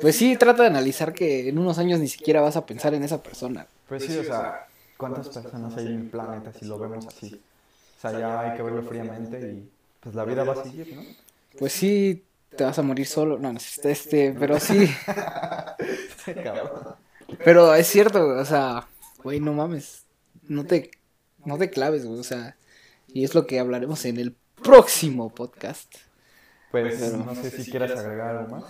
Pues 0.00 0.16
sí, 0.16 0.36
trata 0.36 0.62
de 0.62 0.68
analizar 0.68 1.12
que 1.12 1.48
en 1.48 1.58
unos 1.58 1.78
años 1.78 2.00
ni 2.00 2.08
siquiera 2.08 2.40
vas 2.40 2.56
a 2.56 2.64
pensar 2.64 2.94
en 2.94 3.02
esa 3.02 3.22
persona. 3.22 3.66
Pues 3.88 4.04
sí, 4.04 4.16
o 4.16 4.24
sea, 4.24 4.66
¿cuántas 4.96 5.28
personas 5.28 5.76
hay 5.76 5.88
en 5.88 5.94
el 5.94 6.06
planeta 6.06 6.52
si 6.52 6.64
lo 6.64 6.78
vemos 6.78 7.06
así? 7.06 7.38
O 7.98 8.00
sea, 8.00 8.18
ya 8.18 8.40
hay 8.40 8.56
que 8.56 8.62
verlo 8.62 8.82
fríamente 8.82 9.38
y 9.38 9.68
pues 10.00 10.14
la 10.14 10.24
vida 10.24 10.44
va 10.44 10.54
a 10.54 10.62
seguir, 10.62 10.96
¿no? 10.96 11.02
Pues 11.58 11.72
sí, 11.72 12.24
te 12.56 12.64
vas 12.64 12.78
a 12.78 12.82
morir 12.82 13.06
solo. 13.06 13.38
No, 13.38 13.52
no, 13.52 13.58
este, 13.58 14.34
pero 14.38 14.58
sí. 14.58 14.90
Pero 17.44 17.74
es 17.74 17.86
cierto, 17.86 18.26
o 18.26 18.44
sea, 18.44 18.88
güey, 19.22 19.38
no 19.38 19.52
mames. 19.52 20.02
No 20.48 20.64
te, 20.64 20.90
no 21.44 21.58
te 21.58 21.70
claves, 21.70 22.04
güey, 22.06 22.18
o 22.20 22.24
sea. 22.24 22.56
Y 23.12 23.24
es 23.24 23.34
lo 23.34 23.46
que 23.46 23.58
hablaremos 23.58 24.04
en 24.04 24.18
el 24.18 24.34
próximo 24.62 25.34
podcast. 25.34 25.92
Pues 26.70 26.96
Pero- 27.00 27.16
no 27.18 27.34
sé 27.34 27.50
si 27.50 27.70
quieras 27.70 27.92
agregar 27.98 28.36
algo 28.36 28.56
más. 28.56 28.64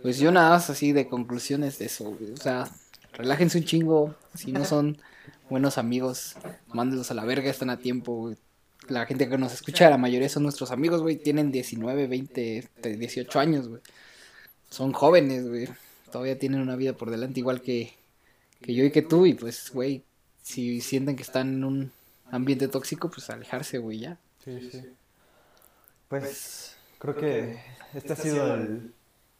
Pues 0.00 0.18
yo 0.18 0.32
nada 0.32 0.50
más 0.50 0.70
así 0.70 0.92
de 0.92 1.06
conclusiones 1.08 1.78
de 1.78 1.86
eso, 1.86 2.04
güey. 2.04 2.32
O 2.32 2.36
sea, 2.36 2.68
relájense 3.12 3.58
un 3.58 3.64
chingo. 3.64 4.14
Si 4.34 4.50
no 4.52 4.64
son 4.64 4.98
buenos 5.50 5.76
amigos, 5.76 6.36
mándenlos 6.68 7.10
a 7.10 7.14
la 7.14 7.24
verga, 7.24 7.50
están 7.50 7.70
a 7.70 7.78
tiempo, 7.78 8.14
güey. 8.14 8.36
La 8.88 9.06
gente 9.06 9.28
que 9.28 9.38
nos 9.38 9.52
escucha, 9.52 9.90
la 9.90 9.98
mayoría 9.98 10.28
son 10.28 10.42
nuestros 10.42 10.70
amigos, 10.72 11.02
güey. 11.02 11.16
Tienen 11.16 11.52
19, 11.52 12.06
20, 12.06 12.68
18 12.82 13.38
años, 13.38 13.68
güey. 13.68 13.80
Son 14.70 14.92
jóvenes, 14.92 15.46
güey. 15.46 15.68
Todavía 16.10 16.38
tienen 16.38 16.60
una 16.60 16.74
vida 16.76 16.94
por 16.94 17.10
delante, 17.10 17.40
igual 17.40 17.60
que, 17.60 17.92
que 18.62 18.74
yo 18.74 18.84
y 18.84 18.90
que 18.90 19.02
tú. 19.02 19.26
Y 19.26 19.34
pues, 19.34 19.70
güey, 19.72 20.02
si 20.42 20.80
sienten 20.80 21.14
que 21.16 21.22
están 21.22 21.48
en 21.48 21.64
un 21.64 21.92
ambiente 22.32 22.66
tóxico, 22.66 23.08
pues 23.10 23.30
alejarse, 23.30 23.78
güey, 23.78 24.00
ya. 24.00 24.18
Sí, 24.44 24.70
sí. 24.70 24.82
Pues 26.08 26.76
creo 26.98 27.14
que 27.14 27.60
este 27.94 28.12
ha 28.12 28.16
sido 28.16 28.54
el, 28.54 28.92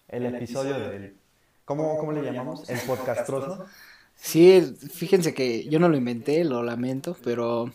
el 0.09 0.27
episodio 0.37 0.79
del... 0.79 1.17
¿Cómo, 1.65 1.99
¿Cómo 1.99 2.13
le 2.13 2.23
llamamos? 2.23 2.69
El 2.71 2.79
podcastroso. 2.81 3.67
Sí, 4.15 4.77
fíjense 4.93 5.35
que 5.35 5.65
yo 5.69 5.81
no 5.81 5.89
lo 5.89 5.97
inventé, 5.97 6.45
lo 6.45 6.63
lamento, 6.63 7.17
pero 7.25 7.73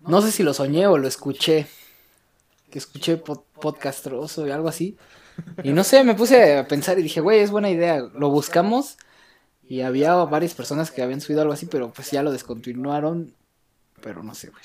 no 0.00 0.22
sé 0.22 0.32
si 0.32 0.42
lo 0.42 0.54
soñé 0.54 0.86
o 0.86 0.98
lo 0.98 1.06
escuché. 1.06 1.66
Que 2.70 2.78
escuché 2.78 3.22
pod- 3.22 3.44
podcastroso 3.60 4.46
y 4.46 4.50
algo 4.50 4.68
así. 4.68 4.96
Y 5.62 5.72
no 5.72 5.84
sé, 5.84 6.02
me 6.02 6.14
puse 6.14 6.56
a 6.56 6.66
pensar 6.66 6.98
y 6.98 7.02
dije, 7.02 7.20
güey, 7.20 7.40
es 7.40 7.50
buena 7.50 7.70
idea. 7.70 8.00
Lo 8.00 8.30
buscamos 8.30 8.96
y 9.68 9.82
había 9.82 10.14
varias 10.14 10.54
personas 10.54 10.90
que 10.90 11.02
habían 11.02 11.20
subido 11.20 11.42
algo 11.42 11.52
así, 11.52 11.66
pero 11.66 11.92
pues 11.92 12.10
ya 12.10 12.22
lo 12.22 12.32
descontinuaron. 12.32 13.34
Pero 14.04 14.22
no 14.22 14.34
sé, 14.34 14.50
güey. 14.50 14.62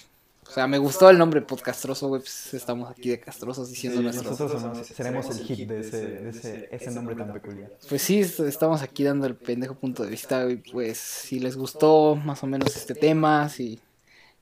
O 0.47 0.51
sea, 0.51 0.67
me 0.67 0.77
gustó 0.79 1.09
el 1.09 1.17
nombre 1.17 1.41
podcastroso, 1.41 2.07
güey. 2.07 2.21
Pues 2.21 2.53
estamos 2.55 2.89
aquí 2.89 3.09
de 3.09 3.19
castrosos 3.19 3.67
Sí, 3.67 3.73
diciendo 3.75 4.01
nuestro. 4.01 4.31
nosotros 4.31 4.61
somos- 4.61 4.85
seremos 4.87 5.29
el 5.29 5.45
hit 5.45 5.69
de 5.69 5.79
ese, 5.81 6.07
de 6.07 6.29
ese, 6.29 6.69
ese 6.71 6.91
nombre 6.91 7.15
tan 7.15 7.31
peculiar. 7.31 7.71
Pues 7.87 8.01
sí, 8.01 8.19
est- 8.19 8.39
estamos 8.41 8.81
aquí 8.81 9.03
dando 9.03 9.27
el 9.27 9.35
pendejo 9.35 9.75
punto 9.75 10.03
de 10.03 10.09
vista, 10.09 10.49
y 10.49 10.57
pues 10.57 10.97
si 10.97 11.39
les 11.39 11.55
gustó 11.55 12.15
más 12.15 12.43
o 12.43 12.47
menos 12.47 12.75
este 12.75 12.95
tema, 12.95 13.47
si 13.49 13.79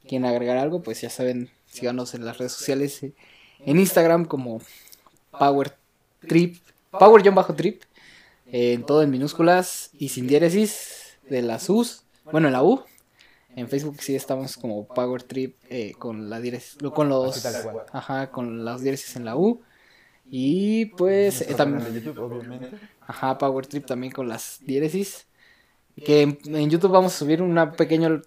quieren 0.08 0.26
agregar 0.26 0.58
algo, 0.58 0.82
pues 0.82 1.02
ya 1.02 1.10
saben, 1.10 1.50
síganos 1.70 2.14
en 2.16 2.24
las 2.26 2.38
redes 2.38 2.54
sociales, 2.54 3.04
eh, 3.04 3.14
en 3.66 3.78
Instagram 3.80 4.24
como 4.26 4.62
Power 5.38 5.76
Trip, 6.22 6.58
Power-Trip, 6.92 7.84
en 8.50 8.86
todo 8.86 9.04
en 9.04 9.12
minúsculas 9.12 9.90
y 9.94 10.10
sin 10.10 10.26
diéresis 10.28 11.18
de 11.30 11.42
las 11.42 11.70
U's, 11.70 12.04
bueno 12.32 12.48
en 12.48 12.54
la 12.54 12.64
U, 12.64 12.84
En 13.58 13.68
Facebook 13.68 13.98
sí 14.02 14.16
estamos 14.16 14.56
como 14.56 14.88
Power 14.88 15.24
Trip 15.24 15.56
eh, 15.72 15.94
con 15.98 16.30
la 16.30 16.40
con 16.94 17.10
los, 17.10 17.44
ajá, 17.92 18.30
con 18.30 18.64
las 18.64 18.84
diéresis 18.84 19.16
en 19.16 19.26
la 19.26 19.36
U. 19.36 19.64
Y 20.30 20.86
pues 20.86 21.42
eh, 21.42 21.56
también, 21.56 22.04
YouTube, 22.04 22.46
ajá, 23.02 23.40
Power 23.40 23.66
Trip 23.66 23.88
también 23.88 24.14
con 24.14 24.30
las 24.30 24.60
diéresis. 24.64 25.26
Que 25.96 26.22
en, 26.22 26.40
en 26.46 26.70
YouTube 26.70 26.92
vamos 26.92 27.16
a 27.16 27.18
subir 27.18 27.42
una 27.42 27.72
pequeña, 27.72 28.22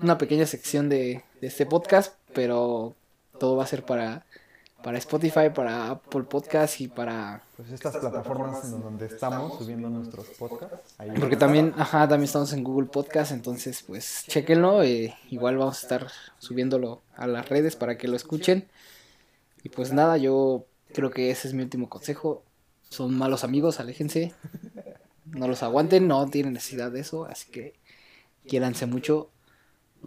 una 0.00 0.16
pequeña 0.16 0.46
sección 0.46 0.88
de, 0.88 1.22
de 1.42 1.46
este 1.46 1.66
podcast, 1.66 2.14
pero 2.32 2.96
todo 3.38 3.56
va 3.56 3.64
a 3.64 3.66
ser 3.66 3.84
para, 3.84 4.24
para 4.84 4.98
Spotify, 4.98 5.48
para 5.52 5.92
Apple 5.92 6.24
Podcast 6.24 6.78
y 6.82 6.88
para 6.88 7.42
Pues 7.56 7.70
estas 7.70 7.96
plataformas 7.96 8.66
en 8.66 8.82
donde 8.82 9.06
estamos 9.06 9.56
subiendo 9.56 9.88
nuestros 9.88 10.26
podcasts. 10.38 10.94
ahí 10.98 11.10
Porque 11.18 11.36
también, 11.36 11.72
ajá, 11.78 12.00
también 12.00 12.24
estamos 12.24 12.52
en 12.52 12.62
Google 12.62 12.88
Podcast, 12.88 13.32
entonces 13.32 13.82
pues 13.82 14.24
chequenlo, 14.28 14.82
eh, 14.82 15.16
igual 15.30 15.56
vamos 15.56 15.78
a 15.78 15.80
estar 15.80 16.06
subiéndolo 16.38 17.00
a 17.16 17.26
las 17.26 17.48
redes 17.48 17.76
para 17.76 17.96
que 17.96 18.08
lo 18.08 18.14
escuchen. 18.14 18.68
Y 19.62 19.70
pues 19.70 19.94
nada, 19.94 20.18
yo 20.18 20.66
creo 20.92 21.10
que 21.10 21.30
ese 21.30 21.48
es 21.48 21.54
mi 21.54 21.62
último 21.62 21.88
consejo. 21.88 22.42
Son 22.90 23.16
malos 23.16 23.42
amigos, 23.42 23.80
aléjense. 23.80 24.34
No 25.24 25.48
los 25.48 25.62
aguanten, 25.62 26.06
no 26.06 26.28
tienen 26.28 26.52
necesidad 26.52 26.92
de 26.92 27.00
eso, 27.00 27.24
así 27.24 27.50
que 27.50 27.74
quiéranse 28.46 28.84
mucho, 28.84 29.30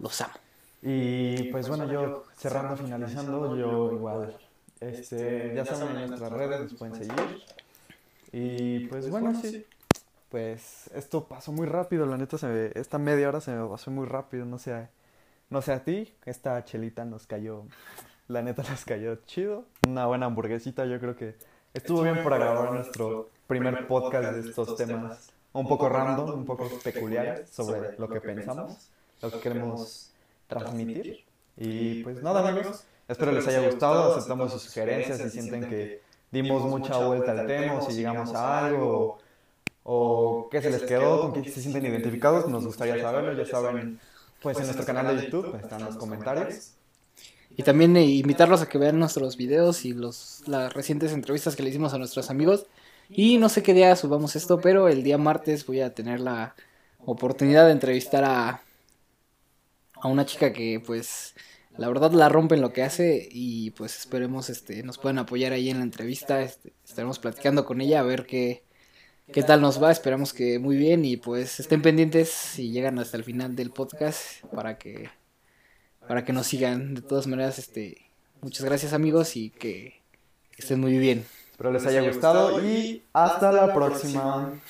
los 0.00 0.20
amo. 0.20 0.34
Y 0.80 1.50
pues 1.50 1.68
bueno, 1.68 1.90
yo 1.90 2.22
cerrando, 2.36 2.76
finalizando, 2.76 3.56
yo 3.56 3.92
igual, 3.92 4.38
este, 4.80 5.52
ya 5.54 5.64
saben 5.64 5.96
en 5.96 6.08
nuestras 6.08 6.32
redes, 6.32 6.60
nos 6.60 6.74
pueden 6.74 6.94
seguir. 6.94 7.42
Y 8.32 8.86
pues 8.88 9.08
bueno, 9.10 9.32
sí, 9.40 9.64
pues 10.28 10.90
esto 10.94 11.24
pasó 11.24 11.52
muy 11.52 11.66
rápido, 11.66 12.04
la 12.06 12.16
neta, 12.18 12.36
se 12.38 12.46
me- 12.46 12.72
esta 12.74 12.98
media 12.98 13.28
hora 13.28 13.40
se 13.40 13.50
me 13.52 13.66
pasó 13.68 13.90
muy 13.90 14.06
rápido, 14.06 14.44
no 14.44 14.58
sé, 14.58 14.88
no 15.50 15.62
sé 15.62 15.72
a 15.72 15.82
ti, 15.84 16.14
esta 16.26 16.62
chelita 16.64 17.04
nos 17.04 17.26
cayó, 17.26 17.64
la 18.28 18.42
neta 18.42 18.62
nos 18.68 18.84
cayó 18.84 19.16
chido. 19.26 19.64
Una 19.86 20.06
buena 20.06 20.26
hamburguesita, 20.26 20.84
yo 20.84 21.00
creo 21.00 21.16
que 21.16 21.34
estuvo 21.72 22.02
bien 22.02 22.22
para 22.22 22.36
grabar 22.38 22.72
nuestro 22.72 23.30
primer 23.46 23.86
podcast 23.86 24.32
de 24.34 24.48
estos 24.50 24.76
temas 24.76 25.32
un 25.54 25.66
poco 25.66 25.88
random, 25.88 26.30
un 26.40 26.44
poco 26.44 26.68
peculiares 26.84 27.48
sobre 27.48 27.96
lo 27.98 28.08
que 28.10 28.20
pensamos, 28.20 28.90
lo 29.22 29.30
que 29.30 29.40
queremos 29.40 30.12
transmitir. 30.46 31.24
Y 31.56 32.02
pues 32.04 32.22
nada, 32.22 32.46
amigos, 32.46 32.84
espero 33.08 33.32
les 33.32 33.46
haya 33.48 33.66
gustado, 33.66 34.14
aceptamos 34.14 34.52
sus 34.52 34.62
sugerencias 34.62 35.18
si 35.18 35.30
sienten 35.30 35.68
que 35.68 36.02
dimos 36.30 36.62
mucha 36.62 36.98
vuelta 36.98 37.32
al 37.32 37.46
tema 37.46 37.74
o 37.74 37.80
si 37.80 37.96
llegamos 37.96 38.34
a 38.34 38.66
algo 38.66 39.18
o, 39.84 40.42
o 40.44 40.48
qué 40.50 40.60
se 40.60 40.70
les 40.70 40.82
quedó, 40.82 41.22
con 41.22 41.32
qué 41.32 41.50
se 41.50 41.62
sienten 41.62 41.86
identificados, 41.86 42.46
nos 42.48 42.66
gustaría 42.66 43.00
saberlo, 43.00 43.32
ya 43.32 43.50
saben, 43.50 43.98
pues 44.42 44.58
en 44.58 44.64
nuestro 44.64 44.84
canal 44.84 45.16
de 45.16 45.24
YouTube 45.24 45.56
están 45.56 45.84
los 45.84 45.96
comentarios. 45.96 46.72
Y 47.56 47.62
también 47.64 47.96
eh, 47.96 48.04
invitarlos 48.04 48.62
a 48.62 48.68
que 48.68 48.78
vean 48.78 48.98
nuestros 49.00 49.36
videos 49.36 49.84
y 49.84 49.92
los, 49.92 50.42
las 50.46 50.72
recientes 50.74 51.12
entrevistas 51.12 51.56
que 51.56 51.62
le 51.62 51.70
hicimos 51.70 51.92
a 51.92 51.98
nuestros 51.98 52.30
amigos. 52.30 52.66
Y 53.08 53.38
no 53.38 53.48
sé 53.48 53.62
qué 53.62 53.74
día 53.74 53.96
subamos 53.96 54.36
esto, 54.36 54.60
pero 54.60 54.88
el 54.88 55.02
día 55.02 55.18
martes 55.18 55.66
voy 55.66 55.80
a 55.80 55.94
tener 55.94 56.20
la 56.20 56.54
oportunidad 57.04 57.66
de 57.66 57.72
entrevistar 57.72 58.22
a, 58.22 58.62
a 59.94 60.08
una 60.08 60.26
chica 60.26 60.52
que 60.52 60.80
pues 60.84 61.34
la 61.78 61.86
verdad 61.86 62.10
la 62.12 62.28
rompe 62.28 62.56
en 62.56 62.60
lo 62.60 62.72
que 62.72 62.82
hace 62.82 63.28
y 63.30 63.70
pues 63.70 63.96
esperemos 63.96 64.50
este 64.50 64.82
nos 64.82 64.98
puedan 64.98 65.18
apoyar 65.18 65.52
ahí 65.52 65.70
en 65.70 65.78
la 65.78 65.84
entrevista. 65.84 66.42
Este, 66.42 66.72
estaremos 66.84 67.20
platicando 67.20 67.64
con 67.64 67.80
ella 67.80 68.00
a 68.00 68.02
ver 68.02 68.26
qué, 68.26 68.64
qué 69.32 69.44
tal 69.44 69.60
nos 69.60 69.82
va. 69.82 69.92
Esperamos 69.92 70.34
que 70.34 70.58
muy 70.58 70.76
bien 70.76 71.04
y 71.04 71.16
pues 71.16 71.60
estén 71.60 71.80
pendientes 71.80 72.30
si 72.30 72.72
llegan 72.72 72.98
hasta 72.98 73.16
el 73.16 73.22
final 73.22 73.54
del 73.54 73.70
podcast 73.70 74.44
para 74.52 74.76
que 74.76 75.08
para 76.08 76.24
que 76.24 76.32
nos 76.32 76.48
sigan. 76.48 76.94
De 76.94 77.02
todas 77.02 77.28
maneras, 77.28 77.60
este, 77.60 78.10
muchas 78.40 78.64
gracias 78.64 78.92
amigos 78.92 79.36
y 79.36 79.50
que, 79.50 80.02
que 80.50 80.62
estén 80.62 80.80
muy 80.80 80.98
bien. 80.98 81.24
Espero 81.52 81.72
les 81.72 81.86
haya 81.86 82.02
gustado 82.02 82.64
y 82.64 83.04
hasta 83.12 83.52
la 83.52 83.72
próxima. 83.72 84.60